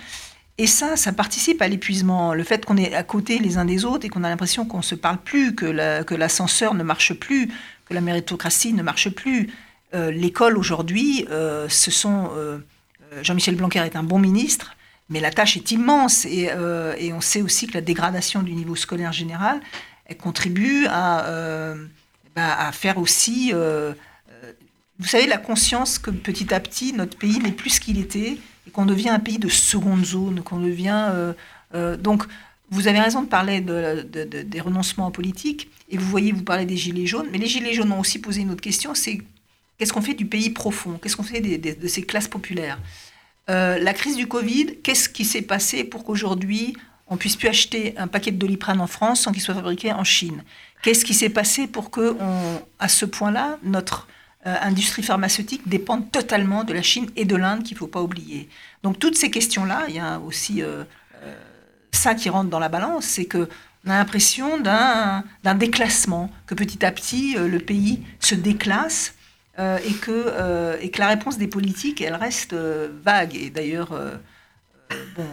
Et 0.58 0.66
ça, 0.66 0.96
ça 0.96 1.12
participe 1.12 1.62
à 1.62 1.68
l'épuisement. 1.68 2.34
Le 2.34 2.44
fait 2.44 2.64
qu'on 2.64 2.76
est 2.76 2.94
à 2.94 3.02
côté 3.02 3.38
les 3.38 3.58
uns 3.58 3.64
des 3.64 3.84
autres 3.84 4.04
et 4.04 4.08
qu'on 4.08 4.24
a 4.24 4.28
l'impression 4.28 4.64
qu'on 4.64 4.78
ne 4.78 4.82
se 4.82 4.94
parle 4.94 5.18
plus, 5.18 5.54
que 5.54 6.14
l'ascenseur 6.14 6.74
ne 6.74 6.82
marche 6.82 7.14
plus, 7.14 7.48
que 7.86 7.94
la 7.94 8.00
méritocratie 8.00 8.72
ne 8.72 8.82
marche 8.82 9.08
plus. 9.10 9.50
L'école 9.92 10.58
aujourd'hui, 10.58 11.26
ce 11.30 11.90
sont... 11.92 12.30
Jean-Michel 13.22 13.54
Blanquer 13.54 13.80
est 13.80 13.96
un 13.96 14.02
bon 14.02 14.18
ministre, 14.18 14.74
mais 15.08 15.20
la 15.20 15.30
tâche 15.30 15.56
est 15.56 15.70
immense. 15.70 16.24
Et, 16.24 16.50
et, 16.98 17.12
on 17.12 17.20
sait 17.20 17.42
aussi 17.42 17.66
que 17.66 17.74
la 17.74 17.80
dégradation 17.80 18.42
du 18.42 18.52
niveau 18.52 18.76
scolaire 18.76 19.12
général, 19.12 19.60
elle 20.06 20.16
contribue 20.16 20.86
à, 20.88 21.74
bah, 22.36 22.56
à 22.58 22.72
faire 22.72 22.98
aussi... 22.98 23.52
vous 24.98 25.06
savez, 25.06 25.26
la 25.26 25.38
conscience 25.38 25.98
que 25.98 26.10
petit 26.10 26.52
à 26.52 26.60
petit, 26.60 26.92
notre 26.92 27.16
pays 27.16 27.38
n'est 27.38 27.52
plus 27.52 27.70
ce 27.70 27.80
qu'il 27.80 27.98
était 27.98 28.38
et 28.68 28.70
qu'on 28.70 28.84
devient 28.84 29.08
un 29.08 29.18
pays 29.18 29.38
de 29.38 29.48
seconde 29.48 30.04
zone, 30.04 30.42
qu'on 30.42 30.60
devient... 30.60 31.08
Euh, 31.10 31.32
euh, 31.74 31.96
donc, 31.96 32.24
vous 32.70 32.86
avez 32.86 33.00
raison 33.00 33.22
de 33.22 33.28
parler 33.28 33.62
de, 33.62 34.02
des 34.02 34.60
renoncements 34.60 35.10
politiques, 35.10 35.70
et 35.88 35.96
vous 35.96 36.06
voyez, 36.06 36.32
vous 36.32 36.42
parlez 36.42 36.66
des 36.66 36.76
Gilets 36.76 37.06
jaunes, 37.06 37.28
mais 37.32 37.38
les 37.38 37.46
Gilets 37.46 37.72
jaunes 37.72 37.90
ont 37.92 38.00
aussi 38.00 38.18
posé 38.18 38.42
une 38.42 38.50
autre 38.50 38.60
question, 38.60 38.94
c'est 38.94 39.22
qu'est-ce 39.78 39.92
qu'on 39.94 40.02
fait 40.02 40.12
du 40.12 40.26
pays 40.26 40.50
profond? 40.50 40.98
Qu'est-ce 41.00 41.16
qu'on 41.16 41.22
fait 41.22 41.40
de 41.40 41.88
ces 41.88 42.02
classes 42.02 42.28
populaires? 42.28 42.78
Euh, 43.48 43.78
La 43.78 43.92
crise 43.92 44.16
du 44.16 44.26
Covid, 44.26 44.76
qu'est-ce 44.82 45.08
qui 45.08 45.24
s'est 45.24 45.42
passé 45.42 45.84
pour 45.84 46.04
qu'aujourd'hui, 46.04 46.76
on 47.06 47.16
puisse 47.16 47.36
plus 47.36 47.48
acheter 47.48 47.94
un 47.96 48.06
paquet 48.06 48.30
de 48.30 48.36
doliprane 48.36 48.80
en 48.80 48.86
France 48.86 49.22
sans 49.22 49.32
qu'il 49.32 49.42
soit 49.42 49.54
fabriqué 49.54 49.92
en 49.92 50.04
Chine? 50.04 50.42
Qu'est-ce 50.82 51.04
qui 51.04 51.14
s'est 51.14 51.30
passé 51.30 51.66
pour 51.66 51.90
que, 51.90 52.16
à 52.78 52.88
ce 52.88 53.04
point-là, 53.04 53.58
notre 53.62 54.06
euh, 54.46 54.54
industrie 54.62 55.02
pharmaceutique 55.02 55.66
dépendent 55.66 56.10
totalement 56.12 56.64
de 56.64 56.72
la 56.72 56.82
Chine 56.82 57.10
et 57.16 57.24
de 57.24 57.34
l'Inde 57.34 57.62
qu'il 57.62 57.74
ne 57.74 57.78
faut 57.78 57.86
pas 57.86 58.02
oublier? 58.02 58.48
Donc 58.82 58.98
toutes 58.98 59.16
ces 59.16 59.30
questions-là, 59.30 59.86
il 59.88 59.96
y 59.96 60.00
a 60.00 60.20
aussi 60.20 60.62
euh, 60.62 60.84
ça 61.90 62.14
qui 62.14 62.28
rentre 62.28 62.50
dans 62.50 62.60
la 62.60 62.68
balance, 62.68 63.04
c'est 63.04 63.24
que 63.24 63.48
on 63.86 63.90
a 63.90 63.98
l'impression 63.98 64.58
d'un 64.60 65.54
déclassement, 65.54 66.30
que 66.46 66.54
petit 66.54 66.84
à 66.84 66.90
petit 66.90 67.36
le 67.38 67.58
pays 67.58 68.02
se 68.20 68.34
déclasse 68.34 69.14
et, 69.58 69.92
que, 69.94 70.80
et 70.80 70.90
que 70.90 70.98
la 71.00 71.08
réponse 71.08 71.36
des 71.36 71.48
politiques, 71.48 72.00
elle 72.00 72.14
reste 72.14 72.54
vague. 72.54 73.34
Et 73.34 73.50
d'ailleurs, 73.50 73.90
bon, 75.16 75.26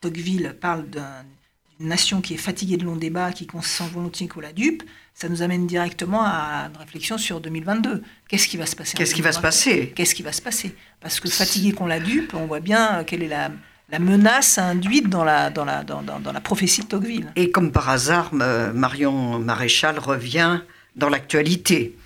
Tocqueville 0.00 0.56
parle 0.60 0.88
d'une 0.88 1.88
nation 1.88 2.20
qui 2.20 2.34
est 2.34 2.38
fatiguée 2.38 2.78
de 2.78 2.84
longs 2.84 2.96
débats, 2.96 3.32
qui 3.32 3.46
consent 3.46 3.86
volontiers 3.88 4.28
qu'on 4.28 4.40
la 4.40 4.52
dupe 4.52 4.82
ça 5.16 5.30
nous 5.30 5.40
amène 5.40 5.66
directement 5.66 6.22
à 6.22 6.68
une 6.70 6.76
réflexion 6.76 7.16
sur 7.16 7.40
2022. 7.40 8.02
Qu'est-ce 8.28 8.48
qui 8.48 8.58
va 8.58 8.66
se 8.66 8.76
passer 8.76 8.98
Qu'est-ce 8.98 9.14
qui 9.14 9.22
va 9.22 9.32
se 9.32 9.40
passer? 9.40 9.92
Qu'est-ce 9.96 10.14
qui 10.14 10.22
va 10.22 10.30
se 10.30 10.42
passer? 10.42 10.76
Parce 11.00 11.20
que 11.20 11.30
fatigué 11.30 11.72
qu'on 11.72 11.86
la 11.86 12.00
dupe, 12.00 12.34
on 12.34 12.44
voit 12.44 12.60
bien 12.60 13.02
quelle 13.04 13.22
est 13.22 13.28
la, 13.28 13.50
menace 13.98 14.58
induite 14.58 15.08
dans 15.08 15.24
la, 15.24 15.48
dans, 15.48 15.64
la, 15.64 15.84
dans, 15.84 16.02
dans, 16.02 16.32
la 16.32 16.40
prophétie 16.42 16.82
de 16.82 16.86
Tocqueville. 16.86 17.32
Et 17.34 17.50
comme 17.50 17.72
par 17.72 17.88
hasard, 17.88 18.34
Marion 18.34 19.38
Maréchal 19.38 19.98
revient 19.98 20.60
dans 20.96 21.08
l'actualité, 21.08 21.96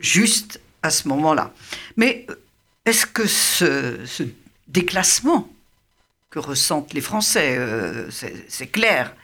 juste 0.00 0.60
à 0.82 0.90
ce 0.90 1.08
moment-là. 1.08 1.52
Mais 1.96 2.26
est-ce 2.84 3.06
que 3.06 3.26
ce, 3.26 3.98
déclassement 4.68 5.48
que 6.30 6.38
ressentent 6.38 6.92
les 6.92 7.00
Français, 7.00 7.56
euh, 7.58 8.08
c'est 8.10 8.68
clair, 8.68 9.14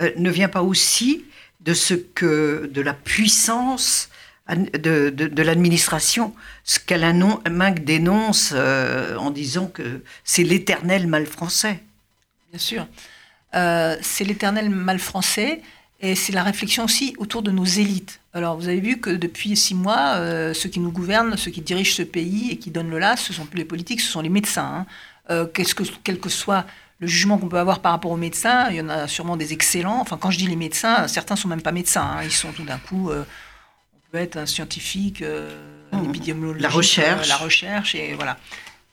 euh, 0.00 0.12
ne 0.16 0.30
vient 0.30 0.48
pas 0.48 0.62
aussi 0.62 1.24
de 1.60 1.74
ce 1.74 1.94
que 1.94 2.70
de 2.72 2.80
la 2.80 2.94
puissance 2.94 4.08
de, 4.48 5.10
de, 5.10 5.42
l'administration, 5.42 6.34
ce 6.64 6.78
qu'Alain 6.78 7.40
Minc 7.48 7.84
dénonce 7.84 8.52
euh, 8.54 9.16
en 9.16 9.30
disant 9.30 9.66
que 9.66 10.02
c'est 10.24 10.42
l'éternel 10.42 11.06
mal 11.06 11.26
français? 11.26 11.80
Bien 12.50 12.58
sûr, 12.58 12.86
euh, 13.54 13.96
c'est 14.02 14.24
l'éternel 14.24 14.68
mal 14.70 14.98
français 14.98 15.62
et 16.02 16.14
c'est 16.14 16.32
la 16.32 16.42
réflexion 16.42 16.84
aussi 16.84 17.14
autour 17.16 17.42
de 17.42 17.50
nos 17.50 17.64
élites. 17.64 18.20
Alors 18.34 18.56
vous 18.56 18.68
avez 18.68 18.80
vu 18.80 19.00
que 19.00 19.10
depuis 19.10 19.56
six 19.56 19.74
mois, 19.74 20.16
euh, 20.16 20.52
ceux 20.52 20.68
qui 20.68 20.80
nous 20.80 20.92
gouvernent, 20.92 21.36
ceux 21.36 21.50
qui 21.50 21.62
dirigent 21.62 21.94
ce 21.94 22.02
pays 22.02 22.50
et 22.50 22.58
qui 22.58 22.70
donnent 22.70 22.90
le 22.90 22.98
là, 22.98 23.16
ce 23.16 23.32
sont 23.32 23.46
plus 23.46 23.58
les 23.58 23.64
politiques, 23.64 24.00
ce 24.00 24.10
sont 24.10 24.20
les 24.20 24.28
médecins. 24.28 24.86
Hein. 25.30 25.46
que, 25.54 25.62
quel 26.04 26.18
que 26.18 26.28
soit 26.28 26.66
le 27.02 27.08
jugement 27.08 27.36
qu'on 27.36 27.48
peut 27.48 27.58
avoir 27.58 27.80
par 27.80 27.90
rapport 27.90 28.12
aux 28.12 28.16
médecins, 28.16 28.70
il 28.70 28.76
y 28.76 28.80
en 28.80 28.88
a 28.88 29.08
sûrement 29.08 29.36
des 29.36 29.52
excellents. 29.52 30.00
Enfin, 30.00 30.16
quand 30.16 30.30
je 30.30 30.38
dis 30.38 30.46
les 30.46 30.54
médecins, 30.54 31.08
certains 31.08 31.34
sont 31.34 31.48
même 31.48 31.60
pas 31.60 31.72
médecins. 31.72 32.08
Hein. 32.18 32.22
Ils 32.22 32.30
sont 32.30 32.52
tout 32.52 32.62
d'un 32.62 32.78
coup, 32.78 33.10
euh, 33.10 33.24
on 33.92 34.12
peut 34.12 34.18
être 34.18 34.36
un 34.36 34.46
scientifique, 34.46 35.20
euh, 35.20 35.50
un 35.90 36.04
épidémiologiste, 36.04 36.62
la 36.62 36.68
recherche, 36.68 37.26
euh, 37.26 37.28
la 37.28 37.36
recherche, 37.38 37.94
et 37.96 38.14
voilà. 38.14 38.38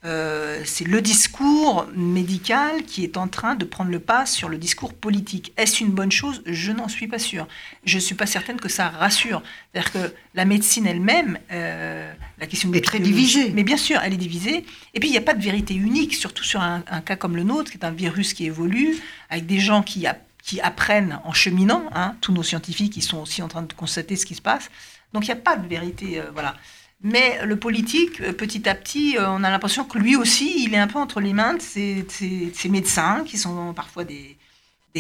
Euh, 0.05 0.61
c'est 0.63 0.87
le 0.87 1.01
discours 1.01 1.85
médical 1.93 2.83
qui 2.83 3.03
est 3.03 3.17
en 3.17 3.27
train 3.27 3.55
de 3.55 3.65
prendre 3.65 3.91
le 3.91 3.99
pas 3.99 4.25
sur 4.25 4.47
le 4.47 4.57
discours 4.57 4.93
politique. 4.93 5.51
Est-ce 5.57 5.83
une 5.83 5.91
bonne 5.91 6.11
chose? 6.11 6.41
Je 6.45 6.71
n'en 6.71 6.87
suis 6.87 7.07
pas 7.07 7.19
sûre. 7.19 7.47
Je 7.83 7.97
ne 7.97 8.01
suis 8.01 8.15
pas 8.15 8.25
certaine 8.25 8.61
que 8.61 8.69
ça 8.69 8.87
rassure. 8.87 9.43
C'est-à-dire 9.73 9.91
que 9.91 10.13
la 10.35 10.45
médecine 10.45 10.87
elle-même, 10.87 11.37
euh, 11.51 12.13
la 12.37 12.47
question 12.47 12.71
est 12.71 12.83
très 12.83 12.99
divisée. 12.99 13.51
Mais 13.51 13.63
bien 13.63 13.75
sûr, 13.75 13.99
elle 14.01 14.13
est 14.13 14.17
divisée. 14.17 14.65
Et 14.93 15.01
puis 15.01 15.09
il 15.09 15.11
n'y 15.11 15.17
a 15.17 15.21
pas 15.21 15.33
de 15.33 15.43
vérité 15.43 15.73
unique, 15.73 16.15
surtout 16.15 16.45
sur 16.45 16.61
un, 16.61 16.81
cas 17.05 17.17
comme 17.17 17.35
le 17.35 17.43
nôtre, 17.43 17.69
qui 17.69 17.77
est 17.77 17.85
un 17.85 17.91
virus 17.91 18.33
qui 18.33 18.45
évolue, 18.45 18.97
avec 19.29 19.47
des 19.47 19.59
gens 19.59 19.83
qui, 19.83 20.05
qui 20.43 20.61
apprennent 20.61 21.19
en 21.25 21.33
cheminant. 21.33 21.89
Hein, 21.93 22.15
tous 22.21 22.31
nos 22.31 22.43
scientifiques, 22.43 22.95
ils 22.95 23.03
sont 23.03 23.17
aussi 23.17 23.41
en 23.41 23.49
train 23.49 23.63
de 23.63 23.73
constater 23.73 24.15
ce 24.15 24.25
qui 24.25 24.35
se 24.35 24.41
passe. 24.41 24.69
Donc 25.11 25.25
il 25.25 25.27
n'y 25.27 25.33
a 25.33 25.41
pas 25.41 25.57
de 25.57 25.67
vérité. 25.67 26.19
Euh, 26.19 26.31
voilà. 26.31 26.55
Mais 27.01 27.39
le 27.45 27.55
politique, 27.55 28.19
euh, 28.19 28.33
petit 28.33 28.67
à 28.67 28.75
petit, 28.75 29.17
euh, 29.17 29.29
on 29.29 29.43
a 29.43 29.49
l'impression 29.49 29.85
que 29.85 29.97
lui 29.97 30.15
aussi, 30.17 30.63
il 30.65 30.73
est 30.73 30.77
un 30.77 30.87
peu 30.87 30.99
entre 30.99 31.21
les 31.21 31.33
mains 31.33 31.53
de 31.53 31.61
ces, 31.61 32.69
médecins 32.69 33.23
qui 33.25 33.37
sont 33.37 33.73
parfois 33.73 34.03
des, 34.03 34.35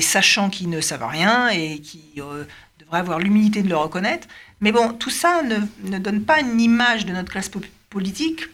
sachants 0.01 0.49
qui 0.49 0.67
ne 0.67 0.79
savent 0.79 1.05
rien 1.05 1.49
et 1.49 1.79
qui 1.79 2.13
euh, 2.19 2.45
devraient 2.79 2.99
avoir 2.99 3.19
l'humilité 3.19 3.63
de 3.63 3.67
le 3.67 3.75
reconnaître. 3.75 4.29
Mais 4.61 4.71
bon, 4.71 4.93
tout 4.93 5.09
ça 5.09 5.41
ne, 5.43 5.97
donne 5.97 6.23
pas 6.23 6.39
une 6.39 6.61
image 6.61 7.05
de 7.05 7.11
notre 7.11 7.29
classe 7.31 7.51
politique 7.89 8.47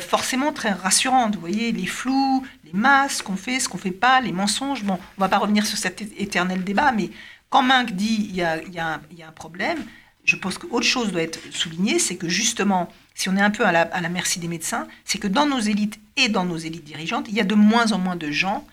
forcément 0.00 0.52
très 0.52 0.72
rassurante. 0.72 1.34
Vous 1.34 1.40
voyez, 1.40 1.72
les 1.72 1.86
flous, 1.86 2.42
les 2.64 2.72
masses, 2.72 3.18
ce 3.18 3.22
qu'on 3.22 3.36
fait, 3.36 3.60
ce 3.60 3.68
qu'on 3.68 3.76
fait 3.76 3.90
pas, 3.90 4.20
les 4.22 4.32
mensonges. 4.32 4.82
Bon, 4.82 4.94
on 4.94 5.20
ne 5.20 5.20
va 5.20 5.28
pas 5.28 5.36
revenir 5.36 5.66
sur 5.66 5.76
cet 5.76 6.00
éternel 6.18 6.64
débat, 6.64 6.90
mais 6.92 7.10
quand 7.50 7.62
Minck 7.62 7.92
dit 7.92 8.28
il 8.30 8.36
y 8.36 8.42
a 8.42 8.60
un 8.94 9.32
problème, 9.32 9.78
je 10.28 10.36
pense 10.36 10.58
qu'autre 10.58 10.84
chose 10.84 11.10
doit 11.10 11.22
être 11.22 11.40
soulignée, 11.50 11.98
c'est 11.98 12.16
que 12.16 12.28
justement, 12.28 12.92
si 13.14 13.30
on 13.30 13.36
est 13.36 13.40
un 13.40 13.50
peu 13.50 13.64
à 13.64 13.72
la, 13.72 14.08
merci 14.10 14.38
des 14.38 14.46
médecins, 14.46 14.86
c'est 15.06 15.16
que 15.16 15.26
dans 15.26 15.46
nos 15.46 15.58
élites 15.58 15.98
et 16.18 16.28
dans 16.28 16.44
nos 16.44 16.58
élites 16.58 16.84
dirigeantes, 16.84 17.28
il 17.30 17.34
y 17.34 17.40
a 17.40 17.44
de 17.44 17.54
moins 17.54 17.92
en 17.92 17.98
moins 17.98 18.14
de 18.14 18.30
gens, 18.30 18.66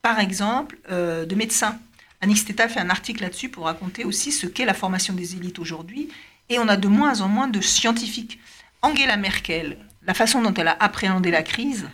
par 0.00 0.20
exemple, 0.20 0.78
euh, 0.90 1.26
de 1.26 1.34
médecins. 1.34 1.78
Annick 2.22 2.38
Steta 2.38 2.66
fait 2.66 2.80
un 2.80 2.88
article 2.88 3.22
là-dessus 3.22 3.50
pour 3.50 3.66
raconter 3.66 4.04
aussi 4.04 4.32
ce 4.32 4.46
qu'est 4.46 4.64
la 4.64 4.72
formation 4.72 5.12
des 5.12 5.34
élites 5.34 5.58
aujourd'hui, 5.58 6.08
et 6.48 6.58
on 6.58 6.66
a 6.66 6.78
de 6.78 6.88
moins 6.88 7.20
en 7.20 7.28
moins 7.28 7.48
de 7.48 7.60
scientifiques. 7.60 8.40
Angela 8.80 9.18
Merkel, 9.18 9.76
la 10.06 10.14
façon 10.14 10.40
dont 10.40 10.54
elle 10.54 10.68
a 10.68 10.76
appréhendé 10.80 11.30
la 11.30 11.42
crise, 11.42 11.90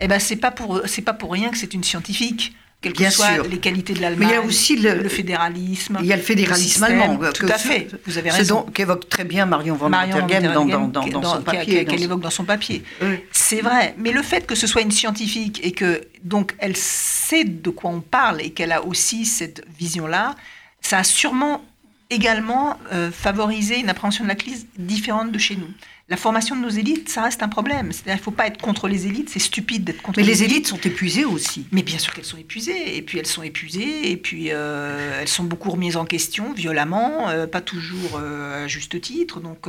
eh 0.00 0.08
ben, 0.08 0.18
c'est 0.18 0.36
pas 0.36 0.50
pour 0.50 1.32
rien 1.32 1.50
que 1.50 1.56
c'est 1.56 1.72
une 1.72 1.84
scientifique 1.84 2.54
quelles 2.80 2.92
que 2.92 3.10
soient 3.10 3.42
les 3.50 3.58
qualités 3.58 3.92
de 3.92 4.00
l'Allemagne. 4.00 4.28
Mais 4.28 4.34
il 4.34 4.36
y 4.36 4.40
a 4.40 4.46
aussi 4.46 4.76
le, 4.76 5.08
fédéralisme. 5.08 5.98
Il 6.00 6.06
y 6.06 6.12
a 6.12 6.16
le 6.16 6.22
fédéralisme 6.22 6.84
allemand. 6.84 7.18
Tout 7.34 7.46
à 7.46 7.58
fait, 7.58 7.88
vous 8.06 8.18
avez 8.18 8.30
raison. 8.30 8.62
qu'évoque 8.62 9.08
très 9.08 9.24
bien 9.24 9.46
Marion 9.46 9.74
van 9.74 9.90
Tergem 9.90 10.52
dans, 10.52 10.64
dans, 10.64 10.88
dans, 10.88 11.34
son 11.34 11.42
papier. 11.42 11.84
Qu'elle 11.84 12.02
évoque 12.02 12.20
dans 12.20 12.30
son 12.30 12.44
papier. 12.44 12.84
C'est 13.32 13.60
vrai, 13.60 13.94
mais 13.98 14.12
le 14.12 14.22
fait 14.22 14.46
que 14.46 14.54
ce 14.54 14.66
soit 14.66 14.82
une 14.82 14.92
scientifique 14.92 15.60
et 15.64 15.72
que 15.72 16.02
donc 16.22 16.54
elle 16.58 16.76
sait 16.76 17.44
de 17.44 17.70
quoi 17.70 17.90
on 17.90 18.00
parle 18.00 18.40
et 18.40 18.50
qu'elle 18.50 18.72
a 18.72 18.84
aussi 18.84 19.24
cette 19.24 19.64
vision-là, 19.78 20.34
ça 20.80 20.98
a 20.98 21.04
sûrement 21.04 21.64
également 22.10 22.78
euh, 22.92 23.10
favorisé 23.10 23.78
une 23.78 23.90
appréhension 23.90 24.24
de 24.24 24.28
la 24.28 24.34
crise 24.34 24.66
différente 24.78 25.30
de 25.30 25.38
chez 25.38 25.56
nous 25.56 25.68
la 26.10 26.16
formation 26.16 26.56
de 26.56 26.62
nos 26.62 26.70
élites, 26.70 27.10
ça 27.10 27.22
reste 27.22 27.42
un 27.42 27.48
problème. 27.48 27.90
Qu'il 27.90 28.10
ne 28.10 28.16
faut 28.16 28.30
pas 28.30 28.46
être 28.46 28.60
contre 28.60 28.88
les 28.88 29.06
élites, 29.06 29.28
c'est 29.28 29.38
stupide 29.38 29.84
d'être 29.84 30.00
contre 30.00 30.18
Mais 30.18 30.24
les, 30.24 30.30
élites. 30.30 30.40
Mais 30.40 30.46
les 30.46 30.54
élites 30.54 30.66
sont 30.66 30.80
épuisées 30.80 31.24
aussi. 31.26 31.66
Mais 31.70 31.82
bien 31.82 31.98
sûr 31.98 32.14
qu'elles 32.14 32.24
sont 32.24 32.38
épuisées, 32.38 32.96
et 32.96 33.02
puis 33.02 33.18
elles 33.18 33.26
sont 33.26 33.42
épuisées, 33.42 34.10
et 34.10 34.16
puis 34.16 34.48
euh, 34.50 35.20
elles 35.20 35.28
sont 35.28 35.44
beaucoup 35.44 35.70
remises 35.70 35.96
en 35.96 36.06
question, 36.06 36.54
violemment, 36.54 37.28
euh, 37.28 37.46
pas 37.46 37.60
toujours 37.60 38.16
euh, 38.16 38.64
à 38.64 38.68
juste 38.68 38.98
titre. 39.02 39.40
Donc, 39.40 39.68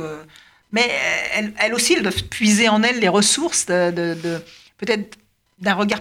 mais 0.72 0.90
elles, 1.34 1.74
aussi, 1.74 1.92
elles 1.92 2.02
doivent 2.02 2.24
puiser 2.24 2.70
en 2.70 2.82
elles 2.82 3.00
les 3.00 3.08
ressources 3.08 3.66
de, 3.66 4.16
peut-être 4.78 5.18
d'un 5.58 5.74
regard 5.74 6.00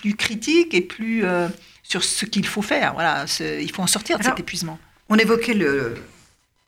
plus, 0.00 0.16
critique 0.16 0.74
et 0.74 0.80
plus 0.80 1.24
sur 1.84 2.02
ce 2.02 2.24
qu'il 2.24 2.46
faut 2.46 2.62
faire. 2.62 2.94
Voilà, 2.94 3.26
il 3.40 3.70
faut 3.70 3.82
en 3.82 3.86
sortir 3.86 4.18
de 4.18 4.24
cet 4.24 4.40
épuisement. 4.40 4.78
On 5.08 5.16
évoquait 5.16 5.54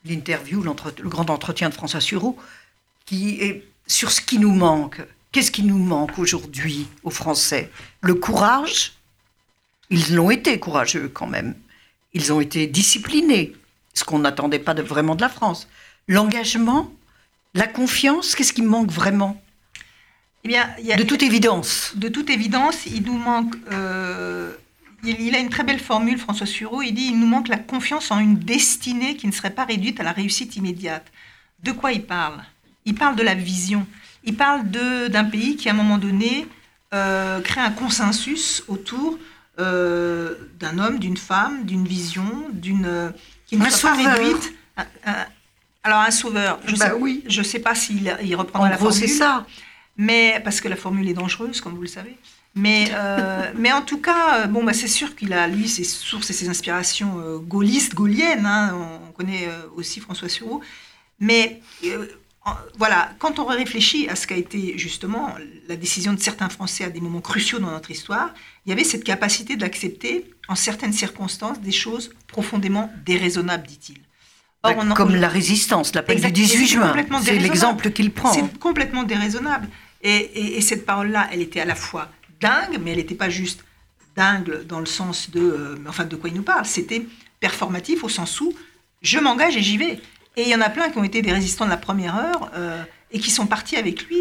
l'interview, 0.05 0.61
le 0.63 1.09
grand 1.09 1.29
entretien 1.29 1.67
de 1.67 1.73
François 1.73 1.99
Sureau 1.99 2.37
qui 3.05 3.41
est 3.41 3.63
sur 3.87 4.11
ce 4.11 4.21
qui 4.21 4.39
nous 4.39 4.53
manque. 4.53 5.01
Qu'est-ce 5.31 5.51
qui 5.51 5.63
nous 5.63 5.77
manque 5.77 6.17
aujourd'hui 6.17 6.87
aux 7.03 7.09
Français? 7.11 7.69
Le 8.01 8.15
courage? 8.15 8.93
Ils 9.89 10.15
l'ont 10.15 10.31
été 10.31 10.57
courageux 10.59 11.09
quand 11.13 11.27
même. 11.27 11.55
Ils 12.13 12.31
ont 12.33 12.41
été 12.41 12.65
disciplinés, 12.67 13.53
ce 13.93 14.03
qu'on 14.03 14.19
n'attendait 14.19 14.59
pas 14.59 14.73
vraiment 14.73 15.15
de 15.15 15.21
la 15.21 15.29
France. 15.29 15.67
L'engagement, 16.07 16.91
La 17.57 17.67
confiance, 17.67 18.35
qu'est-ce 18.35 18.51
qui 18.51 18.61
manque 18.61 18.91
vraiment? 18.91 19.41
Eh 20.43 20.49
bien, 20.49 20.69
il 20.77 20.85
y 20.87 20.91
a- 20.91 20.97
De 20.97 21.03
toute 21.03 21.23
évidence. 21.23 21.93
de 21.95 22.09
toute 22.09 22.29
évidence, 22.29 22.85
il 22.85 23.03
nous 23.03 23.17
manque. 23.17 23.55
euh, 23.71 24.53
il, 25.05 25.21
il 25.21 25.33
a 25.35 25.39
une 25.39 25.49
très 25.49 25.63
belle 25.63 25.79
formule, 25.79 26.17
François 26.17 26.47
Sureau. 26.47 26.81
Il 26.81 26.91
dit 26.93 27.05
il 27.11 27.17
nous 27.17 27.27
manque 27.27 27.47
la 27.47 27.57
confiance 27.57 28.11
en 28.11 28.19
une 28.19 28.37
destinée 28.39 29.15
qui 29.15 29.25
ne 29.27 29.31
serait 29.31 29.51
pas 29.55 29.63
réduite 29.63 30.01
à 30.01 30.03
la 30.03 30.11
réussite 30.11 30.57
immédiate. 30.57 31.05
De 31.63 31.71
quoi 31.71 31.93
il 31.93 32.03
parle? 32.03 32.43
Il 32.85 32.95
parle 32.95 33.15
de 33.15 33.23
la 33.23 33.33
vision. 33.35 33.85
Il 34.23 34.35
parle 34.35 34.69
de- 34.69 35.07
d'un 35.07 35.25
pays 35.25 35.55
qui, 35.55 35.67
à 35.69 35.71
un 35.71 35.75
moment 35.75 35.97
donné, 35.97 36.47
euh, 36.93 37.41
crée 37.41 37.61
un 37.61 37.71
consensus 37.71 38.63
autour 38.67 39.17
euh, 39.57 40.35
d'un 40.59 40.79
homme, 40.79 40.99
d'une 40.99 41.15
femme, 41.15 41.63
d'une 41.65 41.87
vision, 41.87 42.29
d'une 42.51 42.85
euh, 42.85 43.09
qui 43.47 43.55
ne 43.57 43.65
Un 43.65 43.69
soit 43.69 43.91
pas 43.95 44.13
réduite. 44.15 44.53
à- 44.75 44.85
à- 45.05 45.27
alors 45.83 45.99
un 45.99 46.11
sauveur. 46.11 46.59
Je 46.65 46.75
Bah 46.75 46.87
sais, 46.87 46.93
oui. 46.93 47.23
Je 47.27 47.41
sais 47.41 47.59
pas 47.59 47.73
s'il 47.73 48.13
il 48.21 48.35
reprendra 48.35 48.67
En 48.67 48.69
la 48.71 48.75
gros, 48.75 48.89
formule. 48.91 49.07
c'est 49.07 49.15
ça. 49.15 49.45
Mais 49.95 50.41
parce 50.43 50.59
que 50.59 50.67
la 50.67 50.75
formule 50.75 51.07
est 51.07 51.13
dangereuse, 51.13 51.61
comme 51.61 51.73
vous 51.75 51.81
le 51.83 51.87
savez. 51.87 52.17
Mais, 52.53 52.89
euh, 52.93 53.49
mais 53.57 53.71
en 53.71 53.81
tout 53.81 53.99
cas, 54.01 54.45
bon, 54.47 54.61
bah, 54.65 54.73
c'est 54.73 54.89
sûr 54.89 55.15
qu'il 55.15 55.31
a, 55.31 55.47
lui, 55.47 55.69
ses 55.69 55.85
sources 55.85 56.29
et 56.31 56.33
ses 56.33 56.49
inspirations 56.49 57.39
gaullistes, 57.39 57.95
gaulliennes. 57.95 58.45
hein. 58.45 58.75
on 59.07 59.11
connaît 59.13 59.47
aussi 59.77 60.01
François 60.01 60.27
Sureau. 60.27 60.59
Mais 61.21 61.61
voilà, 62.77 63.11
quand 63.19 63.39
on 63.39 63.45
réfléchit 63.45 64.07
à 64.07 64.15
ce 64.15 64.27
qu'a 64.27 64.35
été 64.37 64.77
justement 64.77 65.33
la 65.67 65.75
décision 65.75 66.13
de 66.13 66.19
certains 66.19 66.49
Français 66.49 66.83
à 66.83 66.89
des 66.89 67.01
moments 67.01 67.21
cruciaux 67.21 67.59
dans 67.59 67.71
notre 67.71 67.89
histoire, 67.91 68.33
il 68.65 68.69
y 68.69 68.73
avait 68.73 68.83
cette 68.83 69.03
capacité 69.03 69.55
d'accepter, 69.55 70.29
en 70.47 70.55
certaines 70.55 70.93
circonstances, 70.93 71.59
des 71.59 71.71
choses 71.71 72.13
profondément 72.27 72.91
déraisonnables, 73.05 73.65
dit-il. 73.67 73.97
Or, 74.63 74.73
Bah, 74.75 74.77
on 74.83 74.91
en- 74.91 74.93
Comme 74.93 75.15
la 75.15 75.27
résistance, 75.27 75.93
l'appel 75.95 76.17
du 76.17 76.21
Exact. 76.27 76.35
18 76.35 76.57
C'est 76.67 76.73
juin. 76.73 76.93
C'est 77.23 77.39
l'exemple 77.39 77.91
qu'il 77.91 78.11
prend. 78.11 78.31
C'est 78.33 78.59
complètement 78.59 79.03
déraisonnable. 79.03 79.67
Et, 80.03 80.09
et- 80.15 80.57
et 80.57 80.61
cette 80.61 80.85
parole-là, 80.85 81.27
elle 81.31 81.41
était 81.41 81.61
à 81.61 81.65
la 81.65 81.75
fois 81.75 82.11
dingue, 82.39 82.79
mais 82.83 82.91
elle 82.91 82.97
n'était 82.97 83.15
pas 83.15 83.29
juste 83.29 83.63
dingue 84.15 84.65
dans 84.67 84.79
le 84.79 84.85
sens 84.85 85.31
de, 85.31 85.39
euh, 85.41 85.77
enfin, 85.87 86.05
de 86.05 86.15
quoi 86.15 86.29
il 86.29 86.35
nous 86.35 86.43
parle. 86.43 86.65
C'était 86.65 87.05
performatif 87.39 88.03
au 88.03 88.09
sens 88.09 88.39
où 88.39 88.53
je 89.01 89.17
m'engage 89.19 89.57
et 89.57 89.61
j'y 89.63 89.77
vais. 89.77 89.99
Et 90.37 90.43
il 90.43 90.49
y 90.49 90.55
en 90.55 90.61
a 90.61 90.69
plein 90.69 90.89
qui 90.89 90.97
ont 90.97 91.03
été 91.03 91.21
des 91.21 91.31
résistants 91.31 91.65
de 91.65 91.69
la 91.69 91.77
première 91.77 92.15
heure 92.15 92.51
euh, 92.55 92.83
et 93.11 93.19
qui 93.19 93.31
sont 93.31 93.47
partis 93.47 93.77
avec 93.77 94.03
lui 94.07 94.17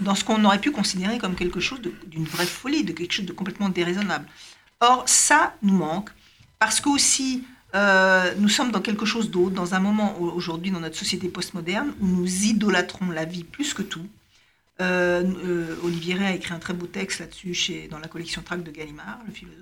dans 0.00 0.14
ce 0.14 0.24
qu'on 0.24 0.42
aurait 0.44 0.60
pu 0.60 0.70
considérer 0.70 1.18
comme 1.18 1.34
quelque 1.34 1.60
chose 1.60 1.80
d'une 2.06 2.24
vraie 2.24 2.46
folie, 2.46 2.84
de 2.84 2.92
quelque 2.92 3.12
chose 3.12 3.26
de 3.26 3.32
complètement 3.32 3.68
déraisonnable. 3.68 4.26
Or, 4.80 5.04
ça 5.06 5.54
nous 5.62 5.74
manque 5.76 6.10
parce 6.58 6.80
qu'aussi, 6.80 7.44
euh, 7.74 8.32
nous 8.38 8.48
sommes 8.48 8.70
dans 8.70 8.80
quelque 8.80 9.04
chose 9.04 9.30
d'autre, 9.30 9.54
dans 9.54 9.74
un 9.74 9.80
moment 9.80 10.18
au- 10.18 10.30
aujourd'hui 10.32 10.70
dans 10.70 10.80
notre 10.80 10.96
société 10.96 11.28
postmoderne 11.28 11.92
où 12.00 12.06
nous 12.06 12.44
idolâtrons 12.44 13.10
la 13.10 13.26
vie 13.26 13.44
plus 13.44 13.74
que 13.74 13.82
tout. 13.82 14.06
Euh, 14.80 15.76
Olivier 15.84 16.14
Ray 16.14 16.26
a 16.26 16.34
écrit 16.34 16.54
un 16.54 16.58
très 16.58 16.72
beau 16.74 16.86
texte 16.86 17.20
là-dessus 17.20 17.88
dans 17.90 17.98
la 17.98 18.08
collection 18.08 18.42
Tract 18.42 18.64
de 18.64 18.70
Gallimard, 18.70 19.18
le 19.26 19.32
philosophe. 19.32 19.58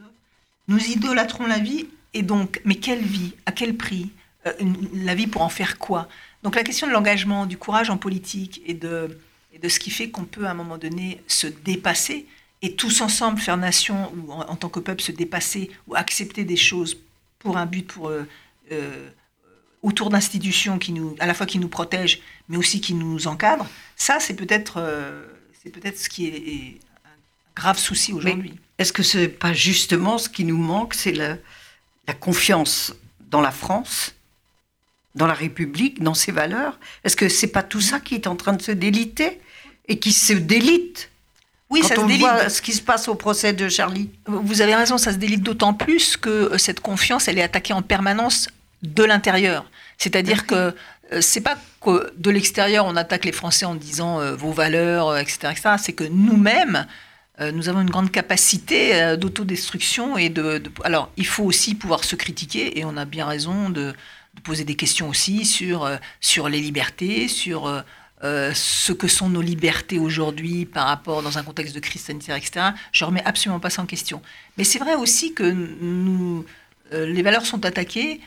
Nous 0.69 0.79
idolâtrons 0.91 1.47
la 1.47 1.59
vie, 1.59 1.87
et 2.15 2.23
donc, 2.23 2.61
mais 2.65 2.77
quelle 2.77 3.03
vie? 3.03 3.33
À 3.47 3.53
quel 3.53 3.77
prix? 3.77 4.11
Une- 4.61 5.05
La 5.05 5.15
vie 5.15 5.27
pour 5.27 5.43
en 5.43 5.49
faire 5.49 5.79
quoi? 5.79 6.09
Donc 6.43 6.57
la 6.57 6.63
question 6.65 6.87
de 6.87 6.93
l'engagement, 6.93 7.47
du 7.47 7.57
courage 7.57 7.91
en 7.91 7.97
politique 7.97 8.61
et 8.67 8.75
de, 8.75 9.19
et 9.53 9.59
de 9.59 9.69
ce 9.69 9.79
qui 9.79 9.91
fait 9.91 10.11
qu'on 10.11 10.25
peut 10.25 10.47
à 10.47 10.51
un 10.51 10.55
moment 10.55 10.79
donné 10.79 11.21
se 11.29 11.47
dépasser 11.47 12.27
et 12.63 12.75
tous 12.75 13.01
ensemble 13.01 13.39
faire 13.39 13.57
nation 13.57 14.13
ou 14.17 14.33
en, 14.33 14.41
en 14.49 14.57
tant 14.57 14.69
que 14.69 14.81
peuple 14.81 15.03
se 15.03 15.13
dépasser 15.13 15.71
ou 15.87 15.95
accepter 15.95 16.45
des 16.45 16.57
choses 16.57 16.97
pour 17.39 17.57
un 17.57 17.67
but, 17.67 17.87
pour 17.87 18.09
euh, 18.09 18.23
euh, 18.73 19.09
autour 19.83 20.11
d'institutions 20.11 20.79
qui 20.79 20.93
nous, 20.93 21.17
à 21.19 21.27
la 21.27 21.35
fois 21.35 21.47
qui 21.47 21.59
nous 21.59 21.69
protègent, 21.69 22.21
mais 22.49 22.57
aussi 22.57 22.81
qui 22.81 22.95
nous 22.95 23.27
encadrent. 23.27 23.67
Ça, 23.97 24.19
c'est 24.21 24.35
peut-être, 24.35 24.75
euh, 24.79 25.27
c'est 25.63 25.71
peut-être 25.71 25.99
ce 25.99 26.09
qui 26.09 26.27
est, 26.29 26.37
est 26.37 26.81
un 27.05 27.17
grave 27.57 27.79
souci 27.79 28.13
aujourd'hui. 28.13 28.55
Est-ce 28.79 28.93
que 28.93 29.03
ce 29.03 29.19
n'est 29.19 29.29
pas 29.29 29.53
justement 29.53 30.19
ce 30.19 30.29
qui 30.29 30.45
nous 30.45 30.57
manque, 30.57 30.95
c'est 30.95 31.13
la, 31.13 31.37
la 32.07 32.15
confiance 32.15 32.95
dans 33.29 33.41
la 33.41 33.51
France, 33.53 34.15
dans 35.15 35.27
la 35.27 35.35
République, 35.35 36.03
dans 36.03 36.15
ses 36.15 36.33
valeurs? 36.33 36.79
Est-ce 37.05 37.17
que 37.17 37.29
c'est 37.29 37.49
pas 37.49 37.63
tout 37.63 37.81
ça 37.81 38.01
qui 38.01 38.15
est 38.15 38.27
en 38.27 38.37
train 38.37 38.53
de 38.55 38.63
se 38.63 38.73
déliter 38.73 39.41
et 39.89 39.99
qui 39.99 40.13
se 40.13 40.33
délite? 40.33 41.11
Oui, 41.71 41.81
quand 41.81 41.89
ça 41.89 41.95
on 41.99 42.03
se 42.03 42.07
délite. 42.07 42.21
voit 42.23 42.49
ce 42.51 42.61
qui 42.63 42.73
se 42.73 42.83
passe 42.83 43.09
au 43.09 43.15
procès 43.15 43.53
de 43.55 43.69
Charlie 43.69 44.11
Vous 44.27 44.61
avez 44.61 44.75
raison, 44.75 44.99
ça 44.99 45.13
se 45.13 45.17
délite 45.17 45.43
d'autant 45.43 45.73
plus 45.75 46.17
que 46.17 46.29
euh, 46.29 46.59
cette 46.59 46.81
confiance, 46.81 47.29
elle 47.29 47.39
est 47.39 47.43
attaquée 47.43 47.73
en 47.73 47.81
permanence 47.83 48.49
de 48.83 49.05
l'intérieur. 49.05 49.65
C'est-à-dire 49.97 50.47
que 50.47 50.75
euh, 51.13 51.21
c'est 51.21 51.41
pas 51.41 51.57
que 51.81 52.13
de 52.17 52.31
l'extérieur 52.31 52.85
on 52.87 52.95
attaque 52.97 53.25
les 53.25 53.33
Français 53.33 53.65
en 53.65 53.75
disant 53.75 54.21
euh, 54.21 54.35
vos 54.35 54.53
valeurs, 54.53 55.17
etc., 55.17 55.39
etc. 55.51 55.71
C'est 55.79 55.93
que 55.95 56.05
nous-mêmes, 56.05 56.87
euh, 57.41 57.53
nous 57.53 57.71
avons 57.71 57.81
une 57.81 57.89
grande 57.91 58.11
capacité 58.11 58.95
euh, 59.01 59.17
d'autodestruction 59.17 60.19
et 60.19 60.29
de, 60.29 60.59
de- 60.59 60.71
Alors, 60.85 61.11
il 61.17 61.27
faut 61.27 61.45
aussi 61.45 61.75
pouvoir 61.75 62.05
se 62.05 62.17
critiquer 62.17 62.79
et 62.79 62.85
on 62.85 62.97
a 62.99 63.05
bien 63.07 63.25
raison 63.27 63.71
de, 63.71 63.95
de 64.35 64.41
poser 64.41 64.65
des 64.65 64.75
questions 64.77 65.09
aussi 65.09 65.45
sur 65.45 65.85
euh, 65.85 65.97
sur 66.21 66.49
les 66.49 66.61
libertés, 66.61 67.29
sur 67.29 67.67
euh, 67.67 67.83
euh, 68.25 68.53
ce 68.55 68.93
que 68.93 69.09
sont 69.09 69.29
nos 69.29 69.43
libertés 69.43 69.99
aujourd'hui 69.99 70.65
par 70.65 70.87
rapport 70.87 71.23
dans 71.23 71.39
un 71.39 71.43
contexte 71.43 71.75
de 71.75 71.81
crise 71.81 72.03
sanitaire, 72.03 72.37
etc. 72.37 72.67
Je 72.93 73.05
remets 73.05 73.25
absolument 73.25 73.61
pas 73.61 73.71
ça 73.71 73.83
en 73.83 73.87
question. 73.87 74.23
Mais 74.57 74.65
c'est 74.65 74.79
vrai 74.79 74.95
aussi 74.95 75.35
que 75.35 75.45
les 76.93 77.23
valeurs 77.23 77.47
sont 77.47 77.65
attaquées 77.65 78.21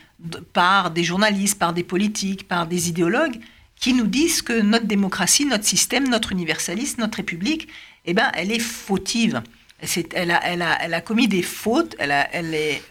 par 0.52 0.90
des 0.90 1.02
journalistes, 1.04 1.58
par 1.58 1.72
des 1.72 1.84
politiques, 1.84 2.46
par 2.48 2.66
des 2.66 2.88
idéologues 2.88 3.38
qui 3.78 3.92
nous 3.94 4.06
disent 4.06 4.42
que 4.42 4.60
notre 4.60 4.86
démocratie, 4.86 5.44
notre 5.46 5.64
système, 5.64 6.08
notre 6.08 6.32
universalisme, 6.32 7.00
notre 7.00 7.16
république, 7.18 7.68
eh 8.06 8.14
ben, 8.14 8.30
elle 8.34 8.50
est 8.52 8.58
fautive. 8.58 9.42
Elle 10.14 10.30
a, 10.30 10.40
elle, 10.44 10.62
a, 10.62 10.82
elle 10.82 10.94
a 10.94 11.00
commis 11.00 11.28
des 11.28 11.42
fautes. 11.42 11.94
Elle, 11.98 12.10
a- 12.12 12.28
elle 12.34 12.54
est 12.54 12.82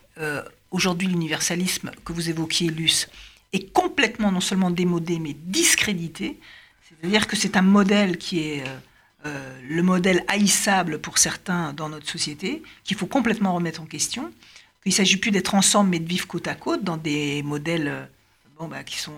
aujourd'hui 0.75 1.07
l'universalisme 1.07 1.91
que 2.03 2.11
vous 2.11 2.29
évoquiez, 2.29 2.69
Luce, 2.69 3.07
est 3.53 3.71
complètement 3.71 4.31
non 4.31 4.41
seulement 4.41 4.69
démodé 4.69 5.19
mais 5.19 5.33
discrédité. 5.33 6.37
C'est-à-dire 6.87 7.27
que 7.27 7.37
c'est 7.37 7.55
un 7.55 7.61
modèle 7.61 8.17
qui 8.17 8.39
est 8.41 8.61
euh, 8.61 8.77
euh, 9.25 9.59
le 9.67 9.83
modèle 9.83 10.23
haïssable 10.27 10.99
pour 10.99 11.17
certains 11.17 11.71
dans 11.73 11.87
notre 11.87 12.09
société, 12.09 12.61
qu'il 12.83 12.97
faut 12.97 13.07
complètement 13.07 13.53
remettre 13.53 13.81
en 13.81 13.85
question, 13.85 14.31
qu'il 14.83 14.91
ne 14.91 14.95
s'agit 14.95 15.17
plus 15.17 15.31
d'être 15.31 15.55
ensemble 15.55 15.91
mais 15.91 15.99
de 15.99 16.07
vivre 16.07 16.27
côte 16.27 16.47
à 16.47 16.55
côte 16.55 16.83
dans 16.83 16.97
des 16.97 17.41
modèles 17.43 17.87
euh, 17.87 18.67
bah, 18.67 18.83
qui 18.83 18.99
sont 18.99 19.13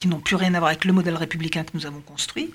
qui 0.00 0.08
n'ont 0.08 0.20
plus 0.20 0.36
rien 0.36 0.54
à 0.54 0.58
voir 0.58 0.70
avec 0.70 0.84
le 0.86 0.94
modèle 0.94 1.14
républicain 1.14 1.62
que 1.62 1.72
nous 1.74 1.84
avons 1.84 2.00
construit. 2.00 2.50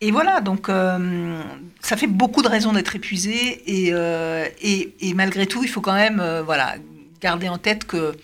Et 0.00 0.10
voilà, 0.10 0.40
donc 0.40 0.68
ça 0.68 1.96
fait 1.98 2.06
beaucoup 2.06 2.40
de 2.40 2.48
raisons 2.48 2.72
d'être 2.72 2.96
épuisé 2.96 3.62
et, 3.68 5.14
malgré 5.14 5.46
tout, 5.46 5.62
il 5.62 5.68
faut 5.68 5.82
quand 5.82 5.92
même 5.92 6.22
voilà, 6.46 6.76
garder 7.20 7.48
en 7.48 7.58
tête 7.58 7.84
que 7.84 8.16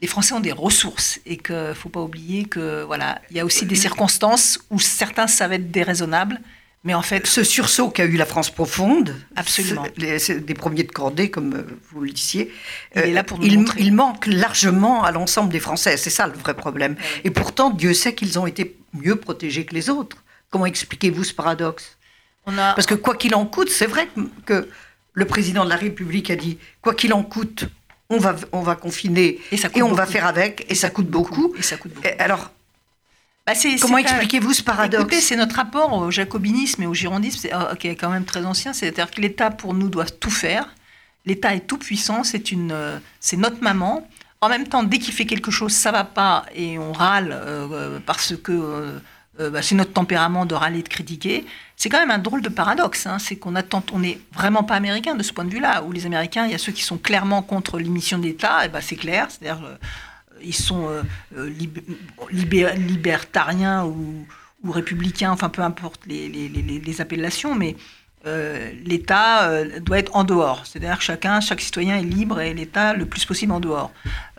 les 0.00 0.06
Français 0.08 0.34
ont 0.34 0.40
des 0.40 0.52
ressources 0.52 1.20
et 1.26 1.36
qu'il 1.36 1.54
ne 1.54 1.74
faut 1.74 1.88
pas 1.88 2.00
oublier 2.02 2.44
que 2.44 2.82
voilà, 2.84 3.20
il 3.30 3.36
y 3.36 3.40
a 3.40 3.44
aussi 3.44 3.64
des 3.66 3.74
circonstances 3.76 4.58
où 4.70 4.78
certains 4.78 5.26
savent 5.26 5.52
être 5.54 5.70
déraisonnables, 5.70 6.40
mais 6.84 6.94
en 6.94 7.02
fait, 7.02 7.26
Ce 7.26 7.42
sursaut 7.42 7.88
qu'a 7.90 8.04
eu 8.04 8.16
la 8.16 8.26
France 8.26 8.50
profonde, 8.50 9.16
Absolument. 9.34 9.86
les- 9.96 10.18
des 10.40 10.54
premiers 10.54 10.84
de 10.84 10.92
cordée, 10.92 11.30
comme 11.30 11.54
euh, 11.54 11.62
vous 11.90 12.02
le 12.02 12.10
disiez, 12.12 12.52
Il 12.94 13.00
est 13.02 13.10
euh, 13.10 13.14
là 13.14 13.24
pour 13.24 13.38
nous 13.40 13.46
il, 13.78 13.92
manque 13.92 14.26
largement 14.26 15.02
à 15.02 15.10
l'ensemble 15.10 15.50
des 15.50 15.58
Français. 15.60 15.96
C'est 15.96 16.10
ça 16.10 16.26
le 16.28 16.34
vrai 16.34 16.54
problème. 16.54 16.92
Ouais. 16.92 17.20
Et 17.24 17.30
pourtant, 17.30 17.70
Dieu 17.70 17.92
sait 17.92 18.14
qu'ils 18.14 18.38
ont 18.38 18.46
été 18.46 18.76
mieux 18.92 19.16
protégés 19.16 19.64
que 19.64 19.74
les 19.74 19.90
autres. 19.90 20.18
Comment 20.50 20.66
expliquez-vous 20.66 21.24
ce 21.24 21.34
paradoxe? 21.34 21.96
On 22.44 22.56
a 22.56 22.74
Parce 22.74 22.86
que 22.86 22.94
quoi 22.94 23.16
qu'il 23.16 23.34
en 23.34 23.46
coûte, 23.46 23.70
c'est 23.70 23.86
vrai 23.86 24.08
que 24.44 24.68
le 25.14 25.24
président 25.24 25.64
de 25.64 25.70
la 25.70 25.76
République 25.76 26.30
a 26.30 26.36
dit 26.36 26.58
quoi 26.82 26.94
qu'il 26.94 27.12
en 27.14 27.24
coûte, 27.24 27.64
on 28.10 28.18
va, 28.18 28.36
on 28.52 28.62
va 28.62 28.76
confiner 28.76 29.38
Et 29.52 29.56
ça 29.56 29.68
et 29.74 29.82
on 29.82 29.92
va 29.92 30.06
faire 30.06 30.26
avec, 30.26 30.66
et 30.68 30.74
ça 30.74 30.90
coûte 30.90 31.08
beaucoup. 31.08 31.54
et 31.58 31.62
ça 31.62 31.76
coûte 31.76 31.92
beaucoup. 31.92 32.06
Et 32.06 32.18
alors, 32.20 32.50
Bah, 33.46 33.52
comment 33.80 33.98
expliquez-vous 33.98 34.52
ce 34.52 34.62
paradoxe 34.62 35.02
Écoutez, 35.02 35.20
c'est 35.20 35.36
notre 35.36 35.56
rapport 35.56 35.92
au 35.92 36.10
jacobinisme 36.10 36.82
et 36.82 36.86
au 36.86 36.94
girondisme, 36.94 37.48
euh, 37.52 37.74
qui 37.74 37.88
est 37.88 37.96
quand 37.96 38.10
même 38.10 38.24
très 38.24 38.44
ancien. 38.44 38.72
C'est-à-dire 38.72 39.10
que 39.10 39.20
l'État, 39.20 39.50
pour 39.50 39.74
nous, 39.74 39.88
doit 39.88 40.06
tout 40.06 40.30
faire. 40.30 40.74
L'État 41.24 41.54
est 41.54 41.66
tout 41.66 41.78
puissant, 41.78 42.22
c'est 42.22 42.52
une, 42.52 42.70
euh, 42.72 42.98
c'est 43.20 43.36
notre 43.36 43.60
maman. 43.62 44.06
En 44.40 44.48
même 44.48 44.68
temps, 44.68 44.84
dès 44.84 44.98
qu'il 44.98 45.12
fait 45.14 45.26
quelque 45.26 45.50
chose, 45.50 45.72
ça 45.72 45.90
va 45.90 46.04
pas 46.04 46.44
et 46.54 46.78
on 46.78 46.92
râle 46.92 47.30
euh, 47.32 47.98
parce 48.06 48.36
que 48.36 48.52
euh, 49.40 49.50
bah, 49.50 49.62
c'est 49.62 49.74
notre 49.74 49.92
tempérament 49.92 50.46
de 50.46 50.54
râler, 50.54 50.82
de 50.82 50.88
critiquer. 50.88 51.44
C'est 51.76 51.88
quand 51.88 51.98
même 52.00 52.10
un 52.10 52.18
drôle 52.18 52.42
de 52.42 52.48
paradoxe. 52.48 53.06
hein. 53.06 53.18
C'est 53.18 53.36
qu'on 53.36 53.54
attend, 53.54 53.82
on 53.92 53.98
n'est 53.98 54.18
vraiment 54.32 54.62
pas 54.64 54.74
américain 54.74 55.14
de 55.14 55.22
ce 55.22 55.32
point 55.32 55.44
de 55.44 55.50
vue-là. 55.50 55.82
Où 55.84 55.92
les 55.92 56.06
Américains, 56.06 56.46
il 56.46 56.52
y 56.52 56.54
a 56.54 56.58
ceux 56.58 56.72
qui 56.72 56.82
sont 56.82 56.96
clairement 56.98 57.42
contre 57.42 57.78
l'émission 57.78 58.18
d'État, 58.18 58.64
et 58.64 58.68
ben 58.68 58.80
c'est 58.80 58.96
clair. 58.96 59.28
C'est-à-dire 59.30 59.64
euh, 59.64 59.76
ils 60.42 60.54
sont 60.54 60.88
euh, 60.88 61.02
libertariens 62.30 63.84
ou, 63.84 64.26
républicains, 64.70 65.30
enfin 65.30 65.48
peu 65.48 65.62
importe 65.62 66.06
les- 66.06 66.28
les 66.28 67.00
appellations, 67.00 67.54
mais 67.54 67.76
euh, 68.26 68.72
l'État 68.84 69.48
euh, 69.48 69.78
doit 69.80 69.98
être 69.98 70.16
en 70.16 70.24
dehors. 70.24 70.62
C'est-à-dire 70.64 70.98
que 70.98 71.04
chacun, 71.04 71.40
chaque 71.40 71.60
citoyen 71.60 71.96
est 71.96 72.02
libre 72.02 72.40
et 72.40 72.54
l'État 72.54 72.92
le 72.92 73.06
plus 73.06 73.24
possible 73.24 73.52
en 73.52 73.60
dehors. 73.60 73.92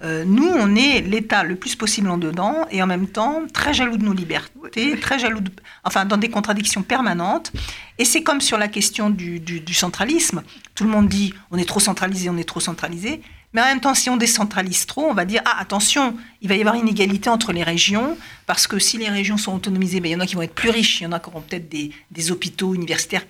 Euh, 0.03 0.25
nous, 0.25 0.47
on 0.47 0.75
est 0.75 1.01
l'État 1.01 1.43
le 1.43 1.55
plus 1.55 1.75
possible 1.75 2.09
en 2.09 2.17
dedans 2.17 2.67
et 2.69 2.83
en 2.83 2.87
même 2.87 3.07
temps 3.07 3.43
très 3.53 3.73
jaloux 3.73 3.97
de 3.97 4.03
nos 4.03 4.13
libertés, 4.13 4.99
très 4.99 5.19
jaloux, 5.19 5.39
de, 5.39 5.51
enfin 5.85 6.03
dans 6.03 6.17
des 6.17 6.29
contradictions 6.29 6.83
permanentes. 6.83 7.53
Et 7.97 8.03
c'est 8.03 8.23
comme 8.23 8.41
sur 8.41 8.57
la 8.57 8.67
question 8.67 9.09
du, 9.09 9.39
du, 9.39 9.73
centralisme. 9.73 10.43
Tout 10.75 10.83
le 10.83 10.89
monde 10.89 11.07
dit 11.07 11.33
on 11.51 11.57
est 11.57 11.67
trop 11.67 11.79
centralisé, 11.79 12.29
on 12.29 12.37
est 12.37 12.47
trop 12.47 12.59
centralisé. 12.59 13.21
Mais 13.53 13.61
en 13.61 13.65
même 13.65 13.79
temps, 13.79 13.95
si 13.95 14.09
on 14.09 14.17
décentralise 14.17 14.85
trop, 14.85 15.05
on 15.05 15.13
va 15.13 15.23
dire 15.23 15.41
ah 15.45 15.55
attention, 15.59 16.15
il 16.41 16.49
va 16.49 16.55
y 16.55 16.59
avoir 16.59 16.75
une 16.75 16.89
égalité 16.89 17.29
entre 17.29 17.53
les 17.53 17.63
régions 17.63 18.17
parce 18.45 18.67
que 18.67 18.77
si 18.79 18.97
les 18.97 19.07
régions 19.07 19.37
sont 19.37 19.55
autonomisées, 19.55 20.01
ben, 20.01 20.09
il 20.09 20.11
y 20.11 20.15
en 20.15 20.19
a 20.19 20.25
qui 20.25 20.35
vont 20.35 20.41
être 20.41 20.53
plus 20.53 20.69
riches, 20.69 20.99
il 20.99 21.05
y 21.05 21.07
en 21.07 21.13
a 21.13 21.19
qui 21.21 21.29
auront 21.29 21.41
peut-être 21.41 21.69
des, 21.69 21.91
des 22.11 22.31
hôpitaux 22.31 22.75
universitaires 22.75 23.23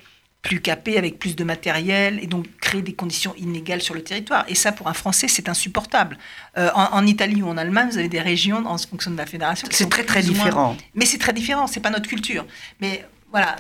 plus 0.48 0.62
capés, 0.62 0.98
avec 0.98 1.20
plus 1.20 1.36
de 1.36 1.44
matériel, 1.44 2.20
et 2.22 2.28
donc 2.28 2.46
créer 2.62 2.82
des 2.82 2.94
conditions 2.94 3.36
inégales 3.36 3.82
sur 3.82 3.94
le 3.94 4.02
territoire. 4.02 4.46
Et 4.48 4.56
ça, 4.56 4.72
pour 4.72 4.88
un 4.88 4.94
Français, 4.94 5.28
c'est 5.28 5.50
insupportable. 5.50 6.18
Euh, 6.58 6.70
en, 6.74 7.06
Italie 7.06 7.42
ou 7.42 7.50
en 7.50 7.58
Allemagne, 7.58 7.90
vous 7.92 7.98
avez 7.98 8.08
des 8.08 8.22
régions 8.22 8.66
en 8.66 8.78
fonction 8.78 9.12
de 9.12 9.18
la 9.18 9.26
fédération. 9.26 9.68
C'est 9.70 9.90
très 9.90 10.06
très 10.06 10.22
différent. 10.22 10.78
Mais 10.96 11.06
c'est 11.06 11.18
très 11.18 11.34
différent, 11.34 11.68
c'est 11.68 11.82
pas 11.82 11.90
notre 11.90 12.08
culture. 12.08 12.46
Mais 12.80 13.06
voilà, 13.30 13.58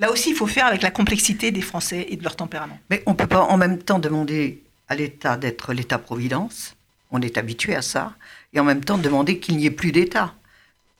là 0.00 0.10
aussi, 0.10 0.30
il 0.30 0.34
faut 0.34 0.48
faire 0.48 0.66
avec 0.66 0.82
la 0.82 0.90
complexité 0.90 1.52
des 1.52 1.62
Français 1.62 2.04
et 2.08 2.16
de 2.16 2.24
leur 2.24 2.34
tempérament. 2.34 2.80
Mais 2.90 3.04
on 3.06 3.14
peut 3.14 3.28
pas 3.28 3.42
en 3.42 3.56
même 3.56 3.78
temps 3.78 4.00
demander 4.00 4.60
à 4.88 4.96
l'État 4.96 5.36
d'être 5.36 5.72
l'État-providence. 5.72 6.74
On 7.12 7.22
est 7.22 7.38
habitué 7.38 7.76
à 7.76 7.82
ça. 7.82 8.14
Et 8.52 8.58
en 8.58 8.64
même 8.64 8.82
temps 8.82 8.98
demander 8.98 9.38
qu'il 9.38 9.56
n'y 9.56 9.66
ait 9.66 9.70
plus 9.70 9.92
d'État. 9.92 10.34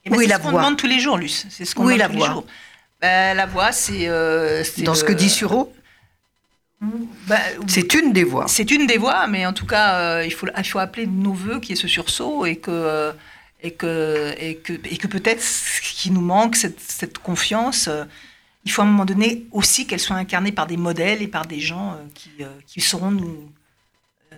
Ben, 0.07 0.17
c'est 0.17 0.29
ce 0.29 0.39
qu'on 0.39 0.53
demande 0.53 0.77
tous 0.77 0.87
les 0.87 1.01
jours, 1.01 1.19
Luce. 1.19 1.45
C'est 1.51 1.65
ce 1.65 1.75
qu'on 1.75 1.87
demande 1.87 2.13
tous 2.13 2.19
les 2.19 2.25
jours. 2.27 2.47
Ben, 3.03 3.37
la 3.37 3.47
voix, 3.47 3.73
c'est. 3.73 4.09
Euh, 4.09 4.63
Dans 4.79 4.95
ce 4.95 5.03
que 5.03 5.13
dit 5.13 5.29
Sureau 5.29 5.73
ben, 6.81 7.41
C'est 7.67 7.95
une 7.95 8.13
des 8.13 8.23
voix. 8.23 8.47
C'est 8.47 8.71
une 8.71 8.87
des 8.87 8.97
voix, 8.97 9.27
mais 9.27 9.45
en 9.45 9.53
tout 9.53 9.67
cas, 9.67 9.95
euh, 9.97 10.25
il, 10.25 10.33
faut, 10.33 10.47
il 10.57 10.65
faut 10.65 10.79
appeler 10.79 11.07
de 11.07 11.11
nos 11.11 11.33
voeux 11.33 11.59
qu'il 11.59 11.71
y 11.71 11.73
ait 11.73 11.83
ce 11.83 11.89
sursaut 11.89 12.47
et 12.47 12.57
que, 12.57 13.13
et 13.61 13.73
que, 13.73 14.35
et 14.39 14.57
que, 14.57 14.73
et 14.73 14.97
que 14.99 15.09
peut-être 15.09 15.43
ce 15.43 15.81
qui 15.83 16.13
nous 16.13 16.21
manque, 16.21 16.55
cette, 16.55 16.79
cette 16.81 17.19
confiance, 17.19 17.89
euh, 17.89 18.05
il 18.65 18.71
faut 18.71 18.83
à 18.83 18.85
un 18.85 18.89
moment 18.89 19.05
donné 19.05 19.47
aussi 19.51 19.89
qu'elle 19.89 19.99
soit 19.99 20.17
incarnée 20.17 20.53
par 20.53 20.69
des 20.69 20.77
modèles 20.77 21.23
et 21.23 21.29
par 21.29 21.47
des 21.47 21.59
gens 21.59 21.99
qui, 22.15 22.31
qui 22.69 22.81
sauront 22.81 23.11
nous, 23.11 23.51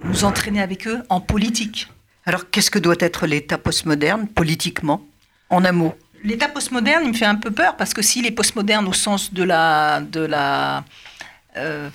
nous 0.03 0.25
entraîner 0.25 0.63
avec 0.63 0.87
eux 0.89 1.03
en 1.11 1.21
politique. 1.21 1.89
Alors, 2.25 2.49
qu'est-ce 2.51 2.71
que 2.71 2.79
doit 2.79 2.97
être 3.01 3.27
l'État 3.27 3.59
postmoderne 3.59 4.27
politiquement 4.27 5.07
En 5.51 5.67
un 5.67 5.73
mot? 5.73 5.95
L'État 6.25 6.49
postmoderne, 6.49 7.03
il 7.05 7.11
me 7.11 7.15
fait 7.15 7.27
un 7.27 7.35
peu 7.35 7.51
peur 7.51 7.77
parce 7.77 7.93
que 7.93 8.01
s'il 8.01 8.25
est 8.25 8.31
postmoderne 8.31 8.89
au 8.89 8.95
sens 8.95 9.35
de 9.35 9.47
euh, 11.57 11.91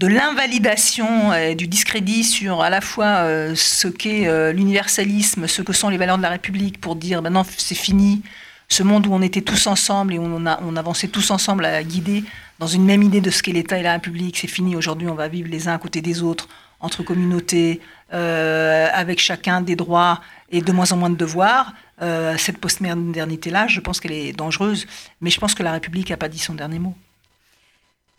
l'invalidation 0.00 1.32
et 1.32 1.54
du 1.54 1.66
discrédit 1.66 2.24
sur 2.24 2.60
à 2.60 2.68
la 2.68 2.82
fois 2.82 3.24
euh, 3.24 3.54
ce 3.56 3.88
qu'est 3.88 4.28
euh, 4.28 4.52
l'universalisme, 4.52 5.46
ce 5.46 5.62
que 5.62 5.72
sont 5.72 5.88
les 5.88 5.96
valeurs 5.96 6.18
de 6.18 6.22
la 6.22 6.28
République, 6.28 6.78
pour 6.78 6.94
dire 6.94 7.22
maintenant 7.22 7.46
c'est 7.56 7.74
fini, 7.74 8.20
ce 8.68 8.82
monde 8.82 9.06
où 9.06 9.14
on 9.14 9.22
était 9.22 9.40
tous 9.40 9.66
ensemble 9.66 10.12
et 10.12 10.18
où 10.18 10.24
on, 10.24 10.44
on 10.44 10.76
avançait 10.76 11.08
tous 11.08 11.30
ensemble 11.30 11.64
à 11.64 11.82
guider 11.82 12.22
dans 12.58 12.66
une 12.66 12.84
même 12.84 13.02
idée 13.02 13.22
de 13.22 13.30
ce 13.30 13.42
qu'est 13.42 13.52
l'État 13.52 13.78
et 13.78 13.82
la 13.82 13.94
République, 13.94 14.36
c'est 14.36 14.46
fini, 14.46 14.76
aujourd'hui 14.76 15.08
on 15.08 15.14
va 15.14 15.28
vivre 15.28 15.48
les 15.50 15.68
uns 15.68 15.74
à 15.74 15.78
côté 15.78 16.02
des 16.02 16.22
autres, 16.22 16.48
entre 16.84 17.02
communautés, 17.02 17.80
avec 18.10 19.18
chacun 19.18 19.60
des 19.60 19.74
droits 19.74 20.20
et 20.50 20.60
de 20.60 20.72
moins 20.72 20.92
en 20.92 20.96
moins 20.96 21.10
de 21.10 21.16
devoirs. 21.16 21.72
Euh, 22.02 22.36
cette 22.38 22.58
postmodernité-là, 22.58 23.66
je 23.68 23.80
pense 23.80 24.00
qu'elle 24.00 24.12
est 24.12 24.32
dangereuse, 24.32 24.86
mais 25.20 25.30
je 25.30 25.38
pense 25.38 25.54
que 25.54 25.62
la 25.62 25.72
République 25.72 26.10
n'a 26.10 26.16
pas 26.16 26.28
dit 26.28 26.38
son 26.38 26.54
dernier 26.54 26.78
mot. 26.78 26.94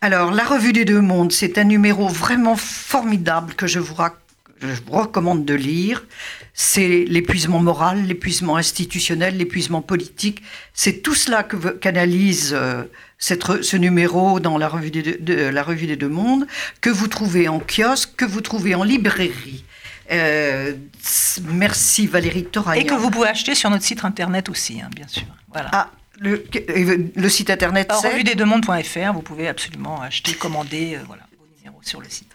Alors, 0.00 0.30
la 0.30 0.44
Revue 0.44 0.72
des 0.72 0.84
Deux 0.84 1.00
Mondes, 1.00 1.32
c'est 1.32 1.58
un 1.58 1.64
numéro 1.64 2.08
vraiment 2.08 2.56
formidable 2.56 3.54
que 3.54 3.66
je 3.66 3.78
vous, 3.78 3.94
recommande 4.88 5.44
de 5.44 5.54
lire. 5.54 6.04
C'est 6.54 7.04
l'épuisement 7.08 7.60
moral, 7.60 8.06
l'épuisement 8.06 8.56
institutionnel, 8.56 9.36
l'épuisement 9.36 9.82
politique. 9.82 10.42
C'est 10.72 11.02
tout 11.02 11.14
cela 11.14 11.42
que 11.42 11.56
qu'analyse 11.56 12.52
euh, 12.54 12.84
ce 13.18 13.76
numéro 13.76 14.40
dans 14.40 14.58
la 14.58 14.68
Revue, 14.68 14.90
des 14.90 15.50
la 15.52 15.62
Revue 15.62 15.86
des 15.86 15.96
Deux 15.96 16.08
Mondes, 16.08 16.46
que 16.80 16.90
vous 16.90 17.08
trouvez 17.08 17.48
en 17.48 17.60
kiosque, 17.60 18.16
que 18.16 18.24
vous 18.24 18.40
trouvez 18.40 18.74
en 18.74 18.82
librairie. 18.82 19.64
Euh, 20.12 20.74
merci 21.44 22.06
Valérie 22.06 22.44
Toraya. 22.44 22.80
Et 22.80 22.86
que 22.86 22.94
vous 22.94 23.10
pouvez 23.10 23.28
acheter 23.28 23.54
sur 23.54 23.70
notre 23.70 23.84
site 23.84 24.04
internet 24.04 24.48
aussi, 24.48 24.80
hein, 24.80 24.90
bien 24.94 25.08
sûr. 25.08 25.26
Voilà. 25.52 25.70
Ah, 25.72 25.90
le, 26.18 26.44
le, 27.14 27.28
site 27.28 27.50
internet 27.50 27.92
c'est 28.00 28.10
Revue-des-deux-mondes.fr, 28.10 29.12
vous 29.12 29.22
pouvez 29.22 29.48
absolument 29.48 30.00
acheter, 30.00 30.32
commander, 30.34 30.96
euh, 30.96 31.00
voilà, 31.06 31.24
vos 31.38 31.46
numéros 31.58 31.80
sur 31.82 32.00
le 32.00 32.08
site. 32.08 32.30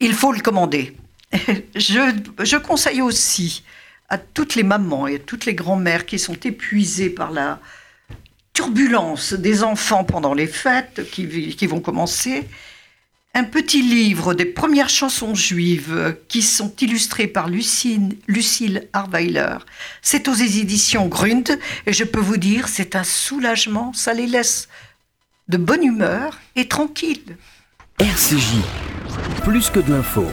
Il 0.00 0.14
faut 0.14 0.32
le 0.32 0.40
commander. 0.40 0.96
Je, 1.76 2.16
je 2.42 2.56
conseille 2.56 3.02
aussi 3.02 3.62
à 4.08 4.16
toutes 4.16 4.54
les 4.54 4.62
mamans 4.62 5.06
et 5.06 5.16
à 5.16 5.18
toutes 5.18 5.44
les 5.44 5.54
grand-mères 5.54 6.06
qui 6.06 6.18
sont 6.18 6.36
épuisées 6.44 7.10
par 7.10 7.30
la 7.30 7.60
turbulence 8.58 9.34
des 9.34 9.62
enfants 9.62 10.02
pendant 10.02 10.34
les 10.34 10.48
fêtes 10.48 11.08
qui, 11.12 11.66
vont 11.68 11.78
commencer, 11.78 12.42
un 13.32 13.44
petit 13.44 13.82
livre 13.82 14.34
des 14.34 14.46
premières 14.46 14.88
chansons 14.88 15.36
juives 15.36 16.16
qui 16.26 16.42
sont 16.42 16.74
illustrées 16.80 17.28
par 17.28 17.48
Lucille, 17.48 18.18
Lucille 18.26 18.88
Arweiler. 18.92 19.58
C'est 20.02 20.26
aux 20.26 20.34
éditions 20.34 21.06
Grund 21.06 21.56
et 21.86 21.92
je 21.92 22.02
peux 22.02 22.18
vous 22.18 22.36
dire, 22.36 22.66
c'est 22.66 22.96
un 22.96 23.04
soulagement, 23.04 23.92
ça 23.92 24.12
les 24.12 24.26
laisse 24.26 24.68
de 25.46 25.56
bonne 25.56 25.84
humeur 25.84 26.40
et 26.56 26.66
tranquilles. 26.66 27.36
RCJ, 28.00 28.56
plus 29.44 29.70
que 29.70 29.78
de 29.78 29.92
l'info. 29.92 30.26